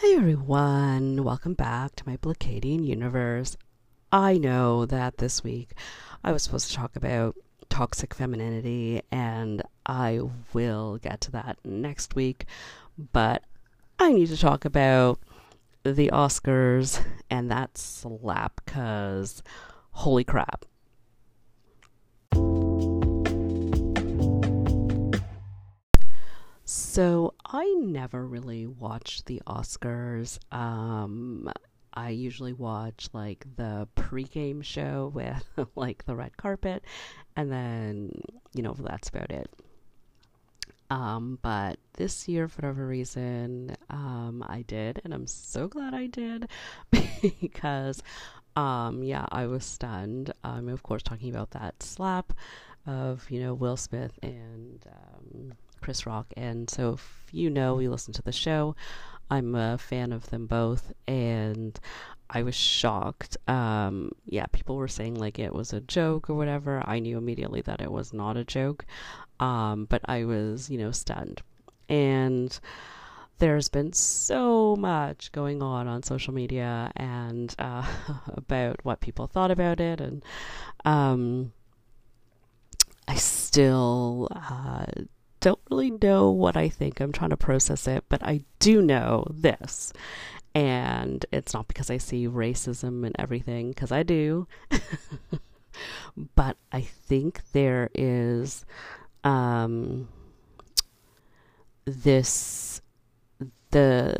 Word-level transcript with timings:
Hey 0.00 0.16
everyone, 0.16 1.24
welcome 1.24 1.52
back 1.52 1.94
to 1.96 2.08
my 2.08 2.16
Blacadian 2.16 2.86
universe. 2.86 3.58
I 4.10 4.38
know 4.38 4.86
that 4.86 5.18
this 5.18 5.44
week 5.44 5.74
I 6.24 6.32
was 6.32 6.42
supposed 6.42 6.70
to 6.70 6.74
talk 6.74 6.96
about 6.96 7.36
toxic 7.68 8.14
femininity, 8.14 9.02
and 9.12 9.62
I 9.84 10.20
will 10.54 10.96
get 10.96 11.20
to 11.20 11.32
that 11.32 11.58
next 11.66 12.14
week, 12.14 12.46
but 13.12 13.44
I 13.98 14.14
need 14.14 14.28
to 14.28 14.38
talk 14.38 14.64
about 14.64 15.18
the 15.82 16.08
Oscars 16.08 17.04
and 17.28 17.50
that 17.50 17.76
slap, 17.76 18.62
because 18.64 19.42
holy 19.90 20.24
crap. 20.24 20.64
So 26.72 27.34
I 27.44 27.64
never 27.80 28.24
really 28.24 28.64
watched 28.64 29.26
the 29.26 29.42
Oscars. 29.44 30.38
Um, 30.54 31.50
I 31.92 32.10
usually 32.10 32.52
watch 32.52 33.08
like 33.12 33.44
the 33.56 33.88
pregame 33.96 34.62
show 34.62 35.10
with 35.12 35.68
like 35.74 36.04
the 36.04 36.14
red 36.14 36.36
carpet, 36.36 36.84
and 37.34 37.50
then 37.50 38.12
you 38.54 38.62
know 38.62 38.76
that's 38.78 39.08
about 39.08 39.32
it. 39.32 39.50
Um, 40.90 41.40
but 41.42 41.80
this 41.94 42.28
year, 42.28 42.46
for 42.46 42.62
whatever 42.62 42.86
reason, 42.86 43.76
um, 43.88 44.44
I 44.48 44.62
did, 44.62 45.00
and 45.02 45.12
I'm 45.12 45.26
so 45.26 45.66
glad 45.66 45.92
I 45.92 46.06
did 46.06 46.48
because, 47.40 48.00
um, 48.54 49.02
yeah, 49.02 49.26
I 49.32 49.46
was 49.46 49.64
stunned. 49.64 50.32
I'm 50.44 50.68
of 50.68 50.84
course 50.84 51.02
talking 51.02 51.30
about 51.30 51.50
that 51.50 51.82
slap 51.82 52.32
of 52.86 53.28
you 53.28 53.40
know 53.40 53.54
Will 53.54 53.76
Smith 53.76 54.20
and 54.22 54.86
um, 54.86 55.52
Chris 55.80 56.06
Rock. 56.06 56.32
And 56.36 56.68
so, 56.68 56.94
if 56.94 57.26
you 57.32 57.50
know, 57.50 57.78
you 57.78 57.90
listen 57.90 58.12
to 58.14 58.22
the 58.22 58.32
show, 58.32 58.74
I'm 59.30 59.54
a 59.54 59.78
fan 59.78 60.12
of 60.12 60.28
them 60.30 60.46
both. 60.46 60.92
And 61.06 61.78
I 62.28 62.42
was 62.42 62.54
shocked. 62.54 63.36
Um, 63.48 64.12
yeah, 64.26 64.46
people 64.46 64.76
were 64.76 64.88
saying 64.88 65.14
like 65.14 65.38
it 65.38 65.52
was 65.52 65.72
a 65.72 65.80
joke 65.80 66.30
or 66.30 66.34
whatever. 66.34 66.82
I 66.84 66.98
knew 67.00 67.18
immediately 67.18 67.60
that 67.62 67.80
it 67.80 67.90
was 67.90 68.12
not 68.12 68.36
a 68.36 68.44
joke. 68.44 68.86
Um, 69.40 69.86
but 69.86 70.02
I 70.04 70.24
was, 70.24 70.70
you 70.70 70.78
know, 70.78 70.92
stunned. 70.92 71.42
And 71.88 72.58
there's 73.40 73.68
been 73.68 73.92
so 73.92 74.76
much 74.76 75.32
going 75.32 75.62
on 75.62 75.88
on 75.88 76.02
social 76.02 76.32
media 76.32 76.92
and 76.94 77.54
uh, 77.58 77.86
about 78.28 78.84
what 78.84 79.00
people 79.00 79.26
thought 79.26 79.50
about 79.50 79.80
it. 79.80 80.00
And 80.00 80.22
um, 80.84 81.52
I 83.08 83.16
still 83.16 84.28
uh, 84.30 84.84
don't 85.40 85.60
really 85.70 85.90
know 85.90 86.30
what 86.30 86.56
I 86.56 86.68
think. 86.68 87.00
I'm 87.00 87.12
trying 87.12 87.30
to 87.30 87.36
process 87.36 87.86
it, 87.86 88.04
but 88.08 88.22
I 88.22 88.42
do 88.58 88.82
know 88.82 89.26
this. 89.30 89.92
And 90.54 91.24
it's 91.32 91.54
not 91.54 91.68
because 91.68 91.90
I 91.90 91.98
see 91.98 92.26
racism 92.26 93.06
and 93.06 93.14
everything, 93.18 93.70
because 93.70 93.92
I 93.92 94.02
do. 94.02 94.46
but 96.34 96.56
I 96.72 96.80
think 96.80 97.40
there 97.52 97.88
is 97.94 98.64
um, 99.24 100.08
this 101.84 102.80
the 103.70 104.16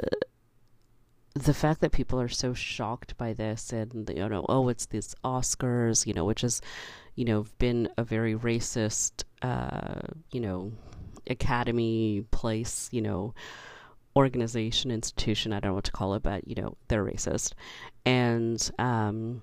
the 1.34 1.54
fact 1.54 1.80
that 1.80 1.92
people 1.92 2.20
are 2.20 2.28
so 2.28 2.52
shocked 2.52 3.16
by 3.16 3.32
this 3.32 3.72
and 3.72 4.10
you 4.14 4.28
know 4.28 4.44
oh 4.48 4.68
it's 4.68 4.86
these 4.86 5.14
oscars 5.24 6.04
you 6.04 6.12
know 6.12 6.24
which 6.24 6.40
has 6.40 6.60
you 7.14 7.24
know 7.24 7.46
been 7.58 7.88
a 7.96 8.04
very 8.04 8.34
racist 8.34 9.22
uh 9.42 10.00
you 10.32 10.40
know 10.40 10.72
academy 11.30 12.24
place, 12.30 12.88
you 12.92 13.00
know, 13.00 13.34
organization, 14.16 14.90
institution, 14.90 15.52
I 15.52 15.60
don't 15.60 15.70
know 15.70 15.74
what 15.76 15.84
to 15.84 15.92
call 15.92 16.14
it, 16.14 16.22
but, 16.22 16.46
you 16.46 16.54
know, 16.56 16.76
they're 16.88 17.04
racist. 17.04 17.52
And 18.04 18.70
um, 18.78 19.42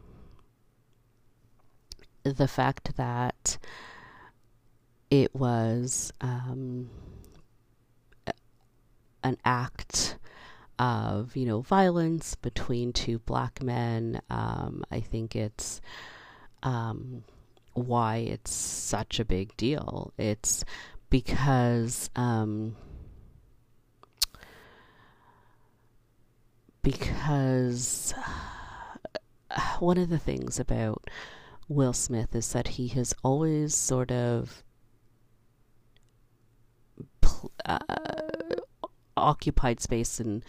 the 2.24 2.48
fact 2.48 2.96
that 2.98 3.58
it 5.10 5.34
was 5.34 6.12
um, 6.22 6.90
an 9.24 9.38
act 9.46 10.18
of, 10.78 11.36
you 11.36 11.46
know, 11.46 11.62
violence 11.62 12.36
between 12.36 12.94
two 12.94 13.20
black 13.20 13.64
men, 13.64 14.22
um, 14.30 14.84
I 14.92 15.00
think 15.00 15.36
it's. 15.36 15.82
Um, 16.64 17.24
why 17.78 18.18
it's 18.18 18.52
such 18.52 19.20
a 19.20 19.26
big 19.26 19.56
deal. 19.56 20.12
It's 20.18 20.66
because 21.10 22.10
um, 22.16 22.76
because 26.82 28.14
one 29.80 29.98
of 29.98 30.10
the 30.10 30.18
things 30.18 30.60
about 30.60 31.10
Will 31.68 31.94
Smith 31.94 32.36
is 32.36 32.52
that 32.54 32.70
he 32.70 32.88
has 32.90 33.14
always 33.24 33.76
sort 33.76 34.12
of 34.12 34.64
uh, 37.66 37.80
occupied 39.16 39.80
space 39.80 40.20
and 40.20 40.44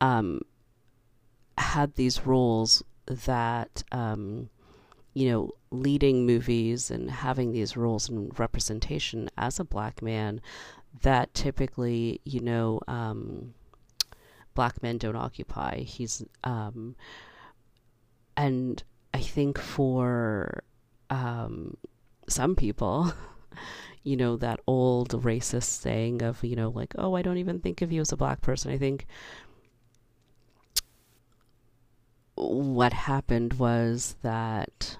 um, 0.00 0.40
had 1.56 1.94
these 1.94 2.26
roles 2.26 2.82
that 3.06 3.82
um, 3.92 4.48
you 5.14 5.30
know, 5.30 5.50
leading 5.70 6.26
movies 6.26 6.90
and 6.90 7.10
having 7.10 7.52
these 7.52 7.76
roles 7.76 8.08
and 8.08 8.36
representation 8.38 9.28
as 9.36 9.60
a 9.60 9.64
black 9.64 10.02
man 10.02 10.40
that 11.02 11.32
typically, 11.34 12.20
you 12.24 12.40
know, 12.40 12.80
um, 12.88 13.54
black 14.54 14.82
men 14.82 14.98
don't 14.98 15.16
occupy. 15.16 15.78
He's, 15.78 16.24
um, 16.42 16.96
and 18.36 18.82
I 19.14 19.20
think 19.20 19.58
for 19.58 20.64
um, 21.08 21.76
some 22.28 22.56
people, 22.56 23.12
you 24.02 24.16
know, 24.16 24.36
that 24.36 24.60
old 24.66 25.10
racist 25.22 25.64
saying 25.64 26.22
of, 26.22 26.42
you 26.42 26.56
know, 26.56 26.70
like, 26.70 26.94
oh, 26.98 27.14
I 27.14 27.22
don't 27.22 27.38
even 27.38 27.60
think 27.60 27.82
of 27.82 27.92
you 27.92 28.00
as 28.00 28.12
a 28.12 28.16
black 28.16 28.40
person. 28.40 28.72
I 28.72 28.78
think 28.78 29.06
what 32.34 32.92
happened 32.92 33.54
was 33.54 34.16
that 34.22 34.96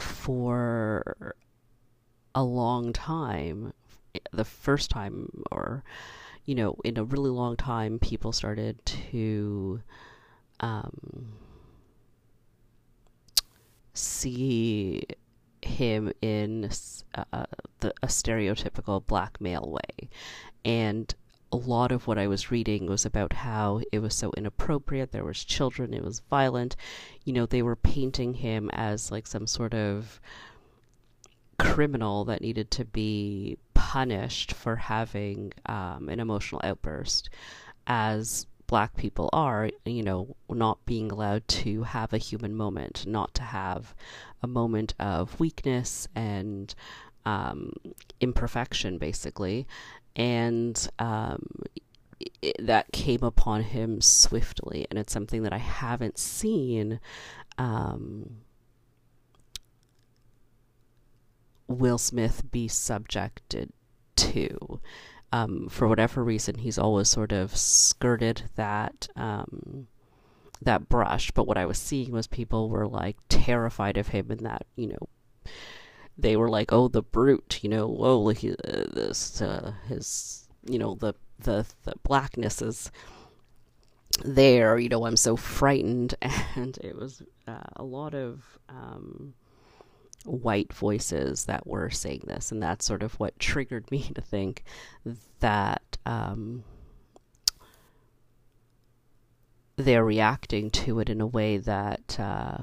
for 0.00 1.34
a 2.34 2.44
long 2.44 2.92
time, 2.92 3.72
the 4.32 4.44
first 4.44 4.90
time, 4.90 5.44
or 5.50 5.84
you 6.44 6.54
know, 6.54 6.76
in 6.84 6.96
a 6.96 7.04
really 7.04 7.30
long 7.30 7.56
time, 7.56 7.98
people 7.98 8.32
started 8.32 8.84
to 8.86 9.80
um, 10.60 11.32
see 13.94 15.02
him 15.62 16.12
in 16.22 16.70
uh, 17.14 17.46
the, 17.80 17.92
a 18.02 18.06
stereotypical 18.06 19.04
black 19.04 19.40
male 19.40 19.68
way, 19.70 20.08
and 20.64 21.14
a 21.56 21.68
lot 21.68 21.90
of 21.90 22.06
what 22.06 22.18
I 22.18 22.26
was 22.26 22.50
reading 22.50 22.86
was 22.86 23.06
about 23.06 23.32
how 23.32 23.80
it 23.90 24.00
was 24.00 24.14
so 24.14 24.30
inappropriate. 24.36 25.10
There 25.10 25.24
was 25.24 25.42
children. 25.42 25.94
It 25.94 26.04
was 26.04 26.20
violent. 26.20 26.76
You 27.24 27.32
know, 27.32 27.46
they 27.46 27.62
were 27.62 27.76
painting 27.76 28.34
him 28.34 28.68
as 28.74 29.10
like 29.10 29.26
some 29.26 29.46
sort 29.46 29.72
of 29.72 30.20
criminal 31.58 32.26
that 32.26 32.42
needed 32.42 32.70
to 32.72 32.84
be 32.84 33.56
punished 33.72 34.52
for 34.52 34.76
having 34.76 35.54
um, 35.64 36.10
an 36.10 36.20
emotional 36.20 36.60
outburst, 36.62 37.30
as 37.86 38.46
black 38.66 38.94
people 38.94 39.30
are, 39.32 39.70
you 39.86 40.02
know, 40.02 40.36
not 40.50 40.84
being 40.84 41.10
allowed 41.10 41.48
to 41.48 41.84
have 41.84 42.12
a 42.12 42.18
human 42.18 42.54
moment, 42.54 43.06
not 43.06 43.32
to 43.32 43.42
have 43.42 43.94
a 44.42 44.46
moment 44.46 44.92
of 44.98 45.40
weakness 45.40 46.06
and 46.14 46.74
um, 47.24 47.72
imperfection, 48.20 48.98
basically 48.98 49.66
and 50.16 50.88
um, 50.98 51.46
it, 52.42 52.56
that 52.66 52.90
came 52.92 53.22
upon 53.22 53.62
him 53.62 54.00
swiftly, 54.00 54.86
and 54.90 54.98
it's 54.98 55.12
something 55.12 55.42
that 55.42 55.52
I 55.52 55.58
haven't 55.58 56.18
seen. 56.18 56.98
Um, 57.58 58.38
Will 61.68 61.98
Smith 61.98 62.50
be 62.50 62.68
subjected 62.68 63.72
to. 64.16 64.80
Um, 65.32 65.68
for 65.68 65.88
whatever 65.88 66.24
reason, 66.24 66.58
he's 66.58 66.78
always 66.78 67.08
sort 67.08 67.32
of 67.32 67.56
skirted 67.56 68.44
that 68.54 69.08
um, 69.16 69.88
that 70.62 70.88
brush. 70.88 71.30
But 71.32 71.46
what 71.46 71.58
I 71.58 71.66
was 71.66 71.78
seeing 71.78 72.12
was 72.12 72.26
people 72.26 72.70
were 72.70 72.86
like 72.86 73.16
terrified 73.28 73.98
of 73.98 74.08
him, 74.08 74.30
and 74.30 74.40
that 74.40 74.66
you 74.76 74.88
know 74.88 75.52
they 76.18 76.36
were 76.36 76.48
like, 76.48 76.72
"Oh, 76.72 76.88
the 76.88 77.02
brute," 77.02 77.60
you 77.62 77.68
know, 77.68 77.96
"Oh, 77.98 78.28
he, 78.28 78.52
uh, 78.52 78.84
this 78.92 79.40
uh, 79.42 79.72
his, 79.88 80.48
you 80.66 80.78
know, 80.78 80.94
the 80.94 81.14
the 81.38 81.66
the 81.84 81.94
blackness 82.02 82.62
is 82.62 82.90
there." 84.24 84.78
You 84.78 84.88
know, 84.88 85.06
I'm 85.06 85.16
so 85.16 85.36
frightened, 85.36 86.14
and 86.54 86.78
it 86.82 86.96
was 86.96 87.22
uh, 87.46 87.70
a 87.76 87.84
lot 87.84 88.14
of 88.14 88.58
um, 88.68 89.34
white 90.24 90.72
voices 90.72 91.44
that 91.46 91.66
were 91.66 91.90
saying 91.90 92.24
this, 92.26 92.50
and 92.50 92.62
that's 92.62 92.84
sort 92.84 93.02
of 93.02 93.14
what 93.20 93.38
triggered 93.38 93.90
me 93.90 94.10
to 94.14 94.20
think 94.20 94.64
that 95.40 95.98
um, 96.06 96.64
they're 99.76 100.04
reacting 100.04 100.70
to 100.70 101.00
it 101.00 101.08
in 101.10 101.20
a 101.20 101.26
way 101.26 101.58
that 101.58 102.18
uh, 102.18 102.58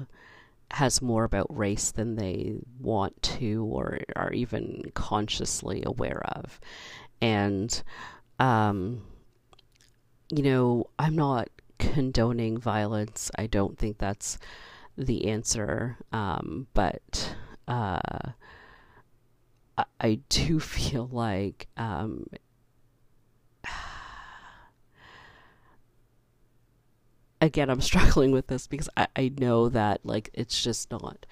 has 0.74 1.00
more 1.00 1.22
about 1.24 1.56
race 1.56 1.92
than 1.92 2.16
they 2.16 2.54
want 2.80 3.20
to 3.22 3.64
or 3.64 4.00
are 4.16 4.32
even 4.32 4.90
consciously 4.94 5.82
aware 5.86 6.20
of. 6.34 6.60
And, 7.20 7.82
um, 8.40 9.02
you 10.30 10.42
know, 10.42 10.90
I'm 10.98 11.14
not 11.14 11.48
condoning 11.78 12.58
violence. 12.58 13.30
I 13.38 13.46
don't 13.46 13.78
think 13.78 13.98
that's 13.98 14.38
the 14.98 15.28
answer. 15.28 15.96
Um, 16.12 16.66
but 16.74 17.36
uh, 17.68 18.32
I, 20.00 20.20
do 20.28 20.58
feel 20.76 21.08
like 21.12 21.68
um, 21.76 22.26
again, 27.44 27.70
I'm 27.70 27.80
struggling 27.92 28.32
with 28.32 28.48
this 28.48 28.66
because 28.66 28.88
I, 28.96 29.06
I 29.16 29.32
know 29.38 29.68
that 29.68 30.00
like 30.04 30.30
it's 30.34 30.62
just 30.62 30.90
not. 30.90 31.26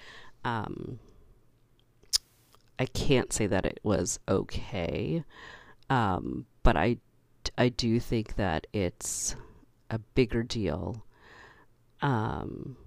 Um, 0.45 0.99
I 2.79 2.85
can't 2.85 3.31
say 3.31 3.47
that 3.47 3.65
it 3.65 3.79
was 3.83 4.19
okay, 4.27 5.23
um, 5.89 6.45
but 6.63 6.75
I 6.75 6.97
I 7.57 7.69
do 7.69 7.99
think 7.99 8.35
that 8.35 8.67
it's 8.73 9.35
a 9.89 9.99
bigger 9.99 10.43
deal 10.43 11.05
um, 12.01 12.77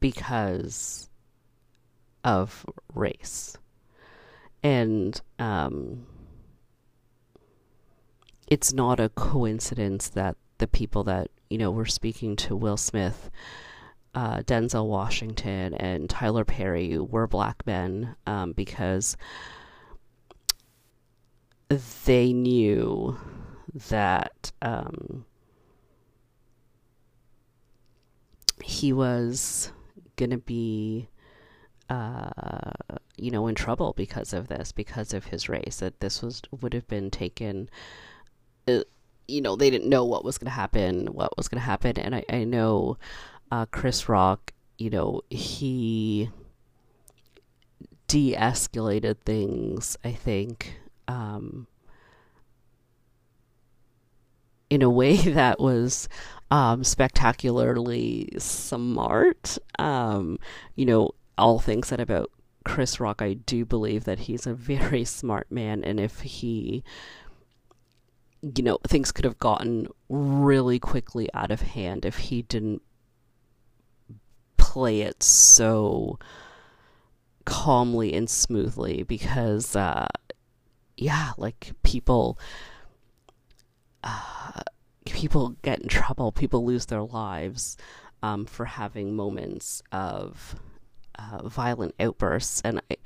because 0.00 1.08
of 2.24 2.64
race. 2.94 3.56
And 4.62 5.20
um, 5.38 6.06
it's 8.48 8.72
not 8.72 8.98
a 8.98 9.10
coincidence 9.10 10.08
that 10.10 10.36
the 10.64 10.68
people 10.68 11.04
that, 11.04 11.30
you 11.50 11.58
know, 11.58 11.70
were 11.70 11.84
speaking 11.84 12.36
to 12.36 12.56
Will 12.56 12.78
Smith, 12.78 13.30
uh, 14.14 14.38
Denzel 14.38 14.86
Washington, 14.86 15.74
and 15.74 16.08
Tyler 16.08 16.42
Perry 16.42 16.96
were 16.98 17.26
black 17.26 17.66
men 17.66 18.16
um, 18.26 18.52
because 18.52 19.18
they 22.06 22.32
knew 22.32 23.18
that 23.90 24.52
um, 24.62 25.26
he 28.62 28.94
was 28.94 29.70
to 30.16 30.38
be, 30.38 31.10
uh, 31.90 32.30
you 33.18 33.30
know, 33.30 33.46
in 33.48 33.54
trouble 33.54 33.92
because 33.94 34.32
of 34.32 34.48
this, 34.48 34.72
because 34.72 35.12
of 35.12 35.26
his 35.26 35.46
race. 35.46 35.80
That 35.80 36.00
this 36.00 36.22
was 36.22 36.40
would 36.62 36.72
have 36.72 36.88
been 36.88 37.10
taken. 37.10 37.68
You 39.26 39.40
know, 39.40 39.56
they 39.56 39.70
didn't 39.70 39.88
know 39.88 40.04
what 40.04 40.24
was 40.24 40.38
going 40.38 40.46
to 40.46 40.52
happen, 40.52 41.06
what 41.06 41.36
was 41.36 41.48
going 41.48 41.60
to 41.60 41.64
happen, 41.64 41.98
and 41.98 42.14
I, 42.14 42.24
I 42.28 42.44
know 42.44 42.98
uh, 43.50 43.66
Chris 43.66 44.08
Rock. 44.08 44.52
You 44.76 44.90
know, 44.90 45.22
he 45.30 46.30
de-escalated 48.08 49.18
things. 49.24 49.96
I 50.04 50.12
think. 50.12 50.80
Um, 51.06 51.66
in 54.70 54.82
a 54.82 54.90
way 54.90 55.16
that 55.32 55.60
was 55.60 56.08
um, 56.50 56.84
spectacularly 56.84 58.28
smart. 58.38 59.58
Um, 59.78 60.38
you 60.74 60.86
know, 60.86 61.12
all 61.38 61.58
things 61.58 61.88
said 61.88 62.00
about 62.00 62.30
Chris 62.64 62.98
Rock, 62.98 63.20
I 63.20 63.34
do 63.34 63.64
believe 63.64 64.04
that 64.04 64.20
he's 64.20 64.46
a 64.46 64.54
very 64.54 65.04
smart 65.20 65.50
man, 65.50 65.84
and 65.84 66.00
if 66.00 66.20
he, 66.20 66.82
you 68.56 68.62
know, 68.62 68.78
things 68.86 69.10
could 69.10 69.24
have 69.24 69.38
gotten 69.38 69.88
really 70.08 70.78
quickly 70.78 71.28
out 71.32 71.50
of 71.50 71.62
hand 71.62 72.04
if 72.04 72.18
he 72.18 72.42
didn't 72.42 72.82
play 74.56 75.00
it 75.00 75.22
so 75.22 76.18
calmly 77.46 78.12
and 78.12 78.28
smoothly 78.28 79.02
because, 79.02 79.74
uh, 79.74 80.06
yeah, 80.96 81.32
like 81.38 81.72
people. 81.82 82.38
Uh, 84.06 84.60
people 85.06 85.56
get 85.62 85.80
in 85.80 85.88
trouble, 85.88 86.30
people 86.30 86.64
lose 86.64 86.86
their 86.86 87.02
lives 87.02 87.78
um, 88.22 88.44
for 88.44 88.66
having 88.66 89.16
moments 89.16 89.82
of 89.92 90.56
uh, 91.18 91.48
violent 91.48 91.94
outbursts. 91.98 92.60
And 92.62 92.82
I, 92.90 92.96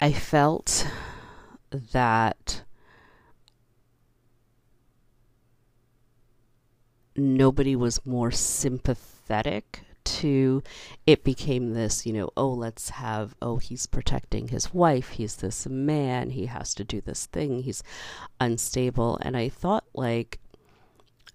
I 0.00 0.12
felt 0.12 0.86
that 1.70 2.62
nobody 7.16 7.74
was 7.74 8.06
more 8.06 8.30
sympathetic 8.30 9.82
to 10.04 10.62
it 11.06 11.22
became 11.22 11.74
this, 11.74 12.06
you 12.06 12.12
know, 12.12 12.30
oh, 12.36 12.48
let's 12.48 12.90
have, 12.90 13.34
oh, 13.42 13.58
he's 13.58 13.86
protecting 13.86 14.48
his 14.48 14.72
wife. 14.72 15.10
He's 15.10 15.36
this 15.36 15.66
man. 15.66 16.30
He 16.30 16.46
has 16.46 16.74
to 16.74 16.84
do 16.84 17.00
this 17.00 17.26
thing. 17.26 17.62
He's 17.62 17.82
unstable. 18.40 19.18
And 19.20 19.36
I 19.36 19.48
thought, 19.48 19.84
like, 19.94 20.38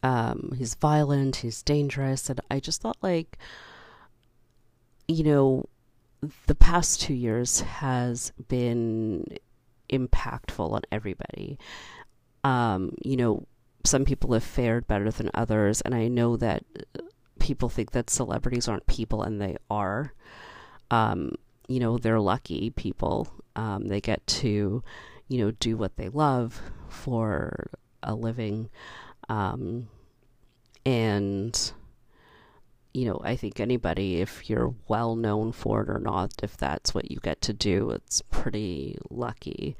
um, 0.02 0.54
he's 0.58 0.74
violent. 0.76 1.38
He's 1.38 1.62
dangerous. 1.62 2.30
And 2.30 2.42
I 2.50 2.60
just 2.60 2.82
thought, 2.82 2.98
like, 3.02 3.38
you 5.08 5.24
know, 5.24 5.66
the 6.48 6.56
past 6.56 7.02
two 7.02 7.14
years 7.14 7.62
has 7.62 8.32
been 8.48 9.26
impactful 9.90 10.72
on 10.72 10.82
everybody. 10.92 11.58
Um, 12.44 12.96
you 13.04 13.16
know, 13.16 13.48
some 13.84 14.06
people 14.06 14.34
have 14.34 14.44
fared 14.44 14.88
better 14.88 15.12
than 15.12 15.30
others, 15.34 15.82
and 15.82 15.94
I 15.94 16.08
know 16.08 16.38
that 16.38 16.64
people 17.40 17.70
think 17.70 17.92
that 17.92 18.10
celebrities 18.10 18.68
aren't 18.68 18.88
people, 18.88 19.24
and 19.24 19.42
they 19.42 19.58
are. 19.70 20.14
Um, 20.92 21.34
you 21.68 21.80
know, 21.80 21.98
they're 21.98 22.20
lucky 22.20 22.70
people. 22.72 23.28
Um, 23.56 23.88
they 23.88 24.02
get 24.02 24.26
to, 24.28 24.84
you 25.28 25.38
know, 25.38 25.52
do 25.52 25.78
what 25.78 25.96
they 25.96 26.10
love 26.10 26.62
for 26.90 27.70
a 28.02 28.16
living. 28.16 28.70
Um, 29.30 29.88
and, 30.86 31.74
you 32.94 33.06
know, 33.06 33.20
I 33.24 33.36
think 33.36 33.60
anybody, 33.60 34.22
if 34.22 34.50
you're 34.50 34.74
well 34.88 35.16
known 35.16 35.52
for 35.52 35.82
it 35.82 35.90
or 35.90 36.00
not, 36.00 36.34
if 36.44 36.56
that's 36.56 36.94
what 36.94 37.10
you 37.10 37.18
get 37.22 37.42
to 37.42 37.54
do, 37.54 37.90
it's 37.90 38.22
pretty 38.22 38.98
lucky. 39.10 39.76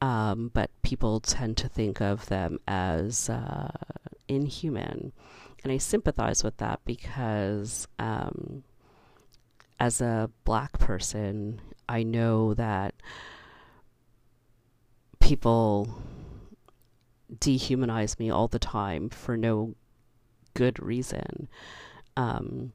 Um, 0.00 0.50
but 0.52 0.70
people 0.82 1.20
tend 1.20 1.56
to 1.58 1.68
think 1.68 2.00
of 2.00 2.26
them 2.26 2.58
as 2.66 3.28
uh, 3.28 3.70
inhuman. 4.28 5.12
And 5.62 5.72
I 5.72 5.78
sympathize 5.78 6.44
with 6.44 6.56
that 6.58 6.80
because 6.84 7.88
um, 7.98 8.62
as 9.78 10.00
a 10.00 10.30
black 10.44 10.78
person, 10.78 11.60
I 11.88 12.02
know 12.02 12.54
that 12.54 12.94
people 15.20 16.02
dehumanize 17.34 18.18
me 18.18 18.30
all 18.30 18.48
the 18.48 18.58
time 18.58 19.08
for 19.08 19.36
no 19.36 19.74
good 20.54 20.82
reason. 20.82 21.48
Um, 22.16 22.72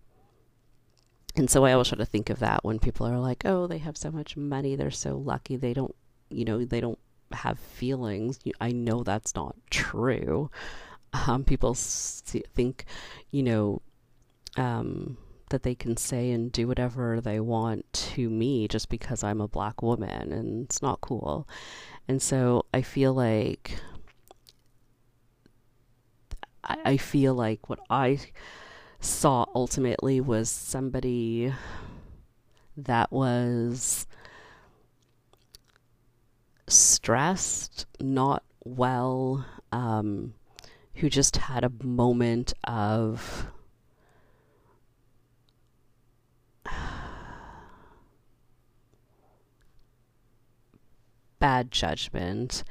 and 1.36 1.50
so 1.50 1.66
I 1.66 1.72
always 1.72 1.88
try 1.88 1.98
to 1.98 2.06
think 2.06 2.30
of 2.30 2.40
that 2.40 2.64
when 2.64 2.80
people 2.80 3.08
are 3.08 3.20
like, 3.20 3.44
oh, 3.46 3.68
they 3.68 3.78
have 3.80 3.98
so 3.98 4.12
much 4.12 4.36
money, 4.36 4.76
they're 4.76 4.92
so 4.92 5.18
lucky, 5.18 5.56
they 5.56 5.74
don't, 5.74 5.96
you 6.30 6.46
know, 6.46 6.64
they 6.66 6.82
don't 6.82 7.00
have 7.32 7.58
feelings. 7.58 8.40
I 8.60 8.72
know 8.72 9.04
that's 9.04 9.34
not 9.34 9.56
true 9.70 10.50
um, 11.14 11.44
people 11.44 11.74
see, 11.74 12.44
think, 12.54 12.86
you 13.32 13.44
know, 13.44 13.82
um, 14.58 15.18
that 15.50 15.64
they 15.64 15.76
can 15.76 15.98
say 15.98 16.32
and 16.32 16.52
do 16.52 16.68
whatever 16.68 17.20
they 17.20 17.40
want 17.40 17.92
to 17.92 18.30
me 18.30 18.68
just 18.68 18.90
because 18.90 19.24
I'm 19.24 19.42
a 19.42 19.48
black 19.48 19.82
woman, 19.82 20.32
and 20.32 20.66
it's 20.66 20.82
not 20.82 21.02
cool. 21.02 21.48
And 22.08 22.22
so 22.22 22.66
I 22.74 22.82
feel 22.82 23.14
like 23.14 23.80
I, 26.64 26.78
I 26.86 26.98
feel 26.98 27.34
like 27.34 27.70
what 27.70 27.80
I 27.90 28.20
saw 29.02 29.46
ultimately 29.56 30.22
was 30.22 30.50
somebody 30.50 31.54
that 32.78 33.12
was 33.12 34.08
stressed, 36.68 37.86
not 38.00 38.44
well, 38.64 39.46
um, 39.72 40.34
who 40.96 41.10
just 41.10 41.38
had 41.38 41.64
a 41.64 41.72
moment 41.84 42.54
of 42.64 43.48
bad 51.40 51.72
judgment. 51.72 52.64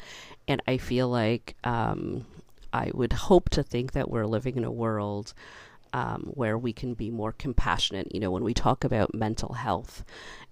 And 0.49 0.63
I 0.67 0.79
feel 0.79 1.09
like 1.09 1.57
um, 1.65 2.25
I 2.73 2.91
would 2.95 3.13
hope 3.13 3.51
to 3.51 3.63
think 3.63 3.93
that 3.93 4.09
we're 4.09 4.27
living 4.27 4.57
in 4.57 4.65
a 4.65 4.71
world 4.71 5.35
um, 5.93 6.31
where 6.35 6.57
we 6.57 6.73
can 6.73 6.95
be 6.95 7.11
more 7.11 7.33
compassionate. 7.33 8.15
You 8.15 8.21
know, 8.21 8.31
when 8.31 8.45
we 8.45 8.55
talk 8.55 8.85
about 8.85 9.15
mental 9.15 9.55
health, 9.55 10.05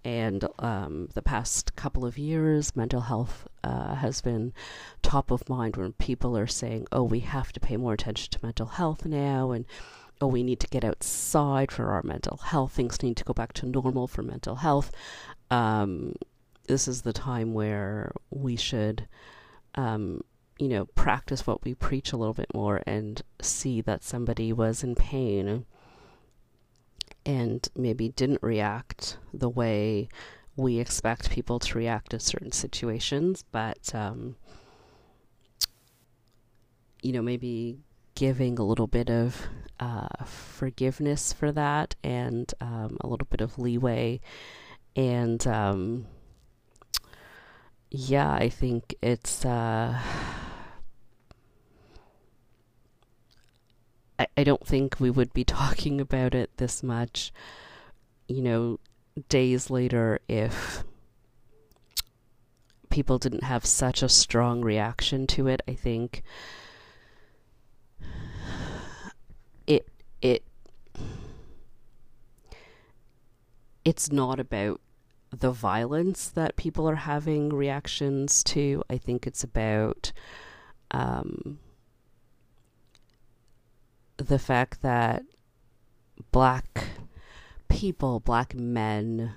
and 0.04 0.44
um, 0.58 1.08
the 1.14 1.22
past 1.22 1.76
couple 1.76 2.04
of 2.04 2.18
years, 2.18 2.76
mental 2.76 3.02
health 3.02 3.46
uh, 3.64 3.96
has 3.96 4.20
been 4.20 4.52
top 5.02 5.30
of 5.30 5.48
mind 5.48 5.76
when 5.76 5.92
people 5.94 6.36
are 6.36 6.46
saying, 6.46 6.86
oh, 6.92 7.02
we 7.02 7.20
have 7.20 7.52
to 7.52 7.60
pay 7.60 7.76
more 7.76 7.92
attention 7.92 8.30
to 8.30 8.38
mental 8.42 8.66
health 8.66 9.04
now, 9.04 9.50
and 9.50 9.64
oh, 10.20 10.26
we 10.26 10.42
need 10.42 10.60
to 10.60 10.66
get 10.68 10.84
outside 10.84 11.70
for 11.70 11.90
our 11.90 12.02
mental 12.02 12.38
health. 12.38 12.72
Things 12.72 13.02
need 13.02 13.16
to 13.16 13.24
go 13.24 13.32
back 13.32 13.52
to 13.54 13.66
normal 13.66 14.06
for 14.06 14.22
mental 14.22 14.56
health. 14.56 14.90
Um, 15.50 16.14
this 16.66 16.88
is 16.88 17.02
the 17.02 17.12
time 17.12 17.54
where 17.54 18.12
we 18.30 18.56
should, 18.56 19.08
um, 19.74 20.22
you 20.58 20.68
know, 20.68 20.86
practice 20.86 21.46
what 21.46 21.64
we 21.64 21.74
preach 21.74 22.12
a 22.12 22.16
little 22.16 22.34
bit 22.34 22.52
more 22.52 22.82
and 22.86 23.22
see 23.40 23.80
that 23.82 24.02
somebody 24.02 24.52
was 24.52 24.82
in 24.82 24.94
pain 24.94 25.64
and 27.24 27.68
maybe 27.76 28.08
didn't 28.08 28.42
react 28.42 29.18
the 29.32 29.48
way 29.48 30.08
we 30.56 30.80
expect 30.80 31.30
people 31.30 31.60
to 31.60 31.78
react 31.78 32.10
to 32.10 32.18
certain 32.18 32.50
situations, 32.50 33.44
but, 33.52 33.94
um, 33.94 34.34
you 37.02 37.12
know, 37.12 37.22
maybe 37.22 37.78
giving 38.16 38.58
a 38.58 38.64
little 38.64 38.88
bit 38.88 39.08
of 39.08 39.46
uh, 39.78 40.08
forgiveness 40.24 41.32
for 41.32 41.52
that 41.52 41.94
and 42.02 42.52
um, 42.60 42.96
a 43.00 43.06
little 43.06 43.28
bit 43.30 43.40
of 43.40 43.56
leeway. 43.60 44.20
And 44.96 45.46
um, 45.46 46.06
yeah, 47.90 48.32
I 48.32 48.48
think 48.48 48.96
it's. 49.00 49.44
Uh, 49.44 50.00
I, 54.18 54.26
I 54.36 54.44
don't 54.44 54.66
think 54.66 54.98
we 54.98 55.10
would 55.10 55.32
be 55.32 55.44
talking 55.60 56.00
about 56.00 56.34
it 56.34 56.50
this 56.56 56.82
much, 56.82 57.32
you 58.26 58.42
know, 58.42 58.80
days 59.28 59.70
later 59.70 60.20
if 60.28 60.84
people 62.90 63.18
didn't 63.18 63.44
have 63.44 63.64
such 63.64 64.02
a 64.02 64.08
strong 64.08 64.60
reaction 64.62 65.26
to 65.26 65.46
it. 65.46 65.62
I 65.68 65.74
think 65.74 66.22
it 69.66 69.86
it 70.22 70.44
it's 73.84 74.10
not 74.10 74.40
about 74.40 74.80
the 75.30 75.50
violence 75.50 76.28
that 76.28 76.56
people 76.56 76.88
are 76.88 76.96
having 76.96 77.50
reactions 77.50 78.42
to. 78.44 78.82
I 78.88 78.98
think 78.98 79.26
it's 79.26 79.44
about 79.44 80.12
um, 80.90 81.58
the 84.18 84.38
fact 84.38 84.82
that 84.82 85.22
black 86.30 86.84
people, 87.68 88.20
black 88.20 88.54
men, 88.54 89.32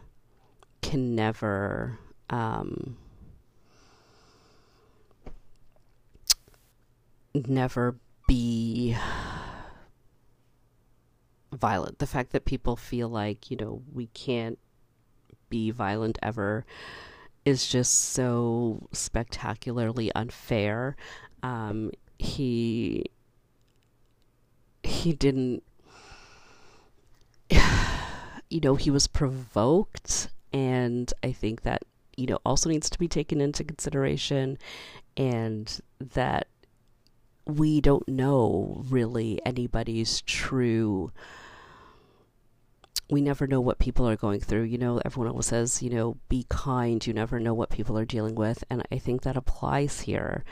can 0.81 1.15
never. 1.15 1.97
Um, 2.29 2.97
never 7.33 7.97
be 8.27 8.95
violent. 11.53 11.99
The 11.99 12.07
fact 12.07 12.31
that 12.31 12.45
people 12.45 12.75
feel 12.75 13.09
like, 13.09 13.51
you 13.51 13.57
know, 13.57 13.81
we 13.93 14.07
can't 14.07 14.59
be 15.49 15.71
violent 15.71 16.17
ever 16.21 16.65
is 17.43 17.67
just 17.67 17.93
so 17.93 18.87
spectacularly 18.91 20.11
unfair. 20.13 20.95
Um, 21.43 21.91
he 22.17 23.05
he 25.01 25.13
didn't 25.13 25.63
you 28.49 28.59
know 28.61 28.75
he 28.75 28.91
was 28.91 29.07
provoked 29.07 30.29
and 30.53 31.13
i 31.23 31.31
think 31.31 31.61
that 31.61 31.83
you 32.15 32.27
know 32.27 32.39
also 32.45 32.69
needs 32.69 32.89
to 32.89 32.99
be 32.99 33.07
taken 33.07 33.41
into 33.41 33.63
consideration 33.63 34.57
and 35.17 35.79
that 35.99 36.47
we 37.45 37.81
don't 37.81 38.07
know 38.07 38.83
really 38.89 39.39
anybody's 39.45 40.21
true 40.21 41.11
we 43.11 43.21
never 43.21 43.45
know 43.45 43.59
what 43.59 43.77
people 43.77 44.07
are 44.07 44.15
going 44.15 44.39
through. 44.39 44.63
You 44.63 44.77
know, 44.77 45.01
everyone 45.03 45.29
always 45.29 45.47
says, 45.47 45.83
you 45.83 45.89
know, 45.89 46.15
be 46.29 46.45
kind. 46.47 47.05
You 47.05 47.13
never 47.13 47.41
know 47.41 47.53
what 47.53 47.69
people 47.69 47.97
are 47.97 48.05
dealing 48.05 48.35
with. 48.35 48.63
And 48.69 48.87
I 48.89 48.97
think 48.99 49.23
that 49.23 49.35
applies 49.35 49.99
here. 49.99 50.45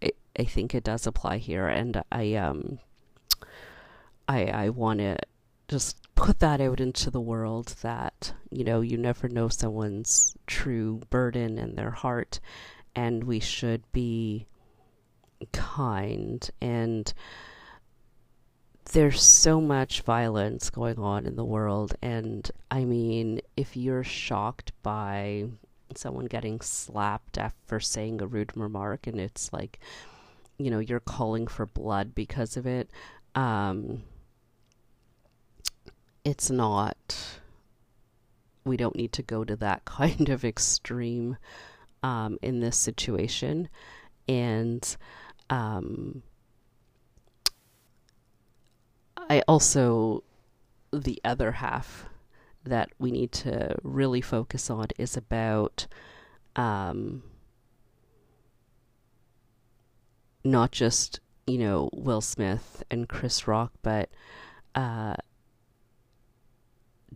I, 0.00 0.12
I 0.38 0.44
think 0.44 0.72
it 0.72 0.84
does 0.84 1.04
apply 1.04 1.38
here. 1.38 1.66
And 1.66 2.00
I, 2.12 2.34
um, 2.34 2.78
I, 4.28 4.44
I 4.46 4.68
want 4.70 5.00
to 5.00 5.16
just 5.68 5.96
put 6.14 6.38
that 6.40 6.60
out 6.60 6.80
into 6.80 7.10
the 7.10 7.20
world 7.20 7.74
that, 7.82 8.32
you 8.50 8.64
know, 8.64 8.80
you 8.80 8.96
never 8.96 9.28
know 9.28 9.48
someone's 9.48 10.36
true 10.46 11.00
burden 11.10 11.58
in 11.58 11.74
their 11.74 11.90
heart. 11.90 12.40
And 12.94 13.24
we 13.24 13.40
should 13.40 13.82
be 13.92 14.46
kind 15.52 16.48
and, 16.60 17.12
there's 18.92 19.22
so 19.22 19.60
much 19.60 20.02
violence 20.02 20.70
going 20.70 20.98
on 20.98 21.26
in 21.26 21.36
the 21.36 21.44
world. 21.44 21.94
And 22.02 22.48
I 22.70 22.84
mean, 22.84 23.40
if 23.56 23.76
you're 23.76 24.04
shocked 24.04 24.72
by 24.82 25.46
someone 25.94 26.26
getting 26.26 26.60
slapped 26.60 27.38
after 27.38 27.80
saying 27.80 28.20
a 28.20 28.26
rude 28.26 28.56
remark 28.56 29.06
and 29.06 29.20
it's 29.20 29.52
like, 29.52 29.80
you 30.58 30.70
know, 30.70 30.78
you're 30.78 31.00
calling 31.00 31.46
for 31.46 31.66
blood 31.66 32.14
because 32.14 32.56
of 32.56 32.66
it, 32.66 32.90
um, 33.34 34.02
it's 36.26 36.50
not, 36.50 37.38
we 38.64 38.76
don't 38.76 38.96
need 38.96 39.12
to 39.12 39.22
go 39.22 39.44
to 39.44 39.54
that 39.54 39.84
kind 39.84 40.28
of 40.28 40.44
extreme 40.44 41.36
um, 42.02 42.36
in 42.42 42.58
this 42.58 42.76
situation. 42.76 43.68
And, 44.28 44.96
um, 45.48 46.22
I 49.16 49.42
also, 49.46 50.24
the 50.92 51.20
other 51.24 51.52
half 51.52 52.06
that 52.64 52.90
we 52.98 53.12
need 53.12 53.30
to 53.30 53.76
really 53.84 54.20
focus 54.20 54.68
on 54.68 54.88
is 54.98 55.16
about 55.16 55.86
um, 56.56 57.22
not 60.42 60.72
just, 60.72 61.20
you 61.46 61.58
know, 61.58 61.88
Will 61.92 62.20
Smith 62.20 62.82
and 62.90 63.08
Chris 63.08 63.46
Rock, 63.46 63.72
but 63.82 64.10
uh, 64.74 65.14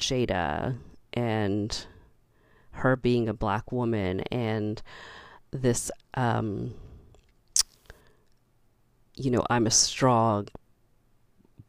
Jada 0.01 0.77
and 1.13 1.87
her 2.73 2.97
being 2.97 3.29
a 3.29 3.35
black 3.35 3.73
woman 3.73 4.21
and 4.33 4.83
this 5.51 5.91
um, 6.15 6.75
you 9.17 9.31
know 9.31 9.45
i'm 9.51 9.67
a 9.67 9.71
strong 9.71 10.47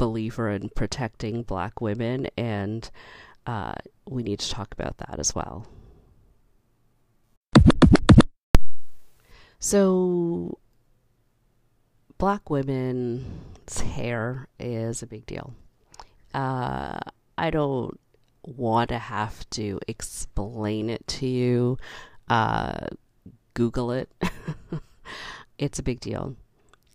believer 0.01 0.49
in 0.49 0.67
protecting 0.69 1.43
black 1.43 1.79
women, 1.79 2.25
and 2.35 2.89
uh, 3.45 3.73
we 4.09 4.23
need 4.23 4.39
to 4.39 4.49
talk 4.49 4.73
about 4.73 4.97
that 4.97 5.19
as 5.19 5.35
well. 5.35 5.67
So, 9.59 10.57
black 12.17 12.49
women's 12.49 13.81
hair 13.81 14.47
is 14.59 15.03
a 15.03 15.05
big 15.05 15.27
deal. 15.27 15.53
Uh, 16.33 16.97
I 17.37 17.51
don't 17.51 17.99
want 18.43 18.89
to 18.89 18.97
have 18.97 19.49
to 19.51 19.79
explain 19.87 20.89
it 20.89 21.05
to 21.07 21.27
you. 21.27 21.77
Uh, 22.29 22.87
Google 23.53 23.91
it. 23.91 24.09
it's 25.57 25.79
a 25.79 25.83
big 25.83 25.99
deal. 25.99 26.35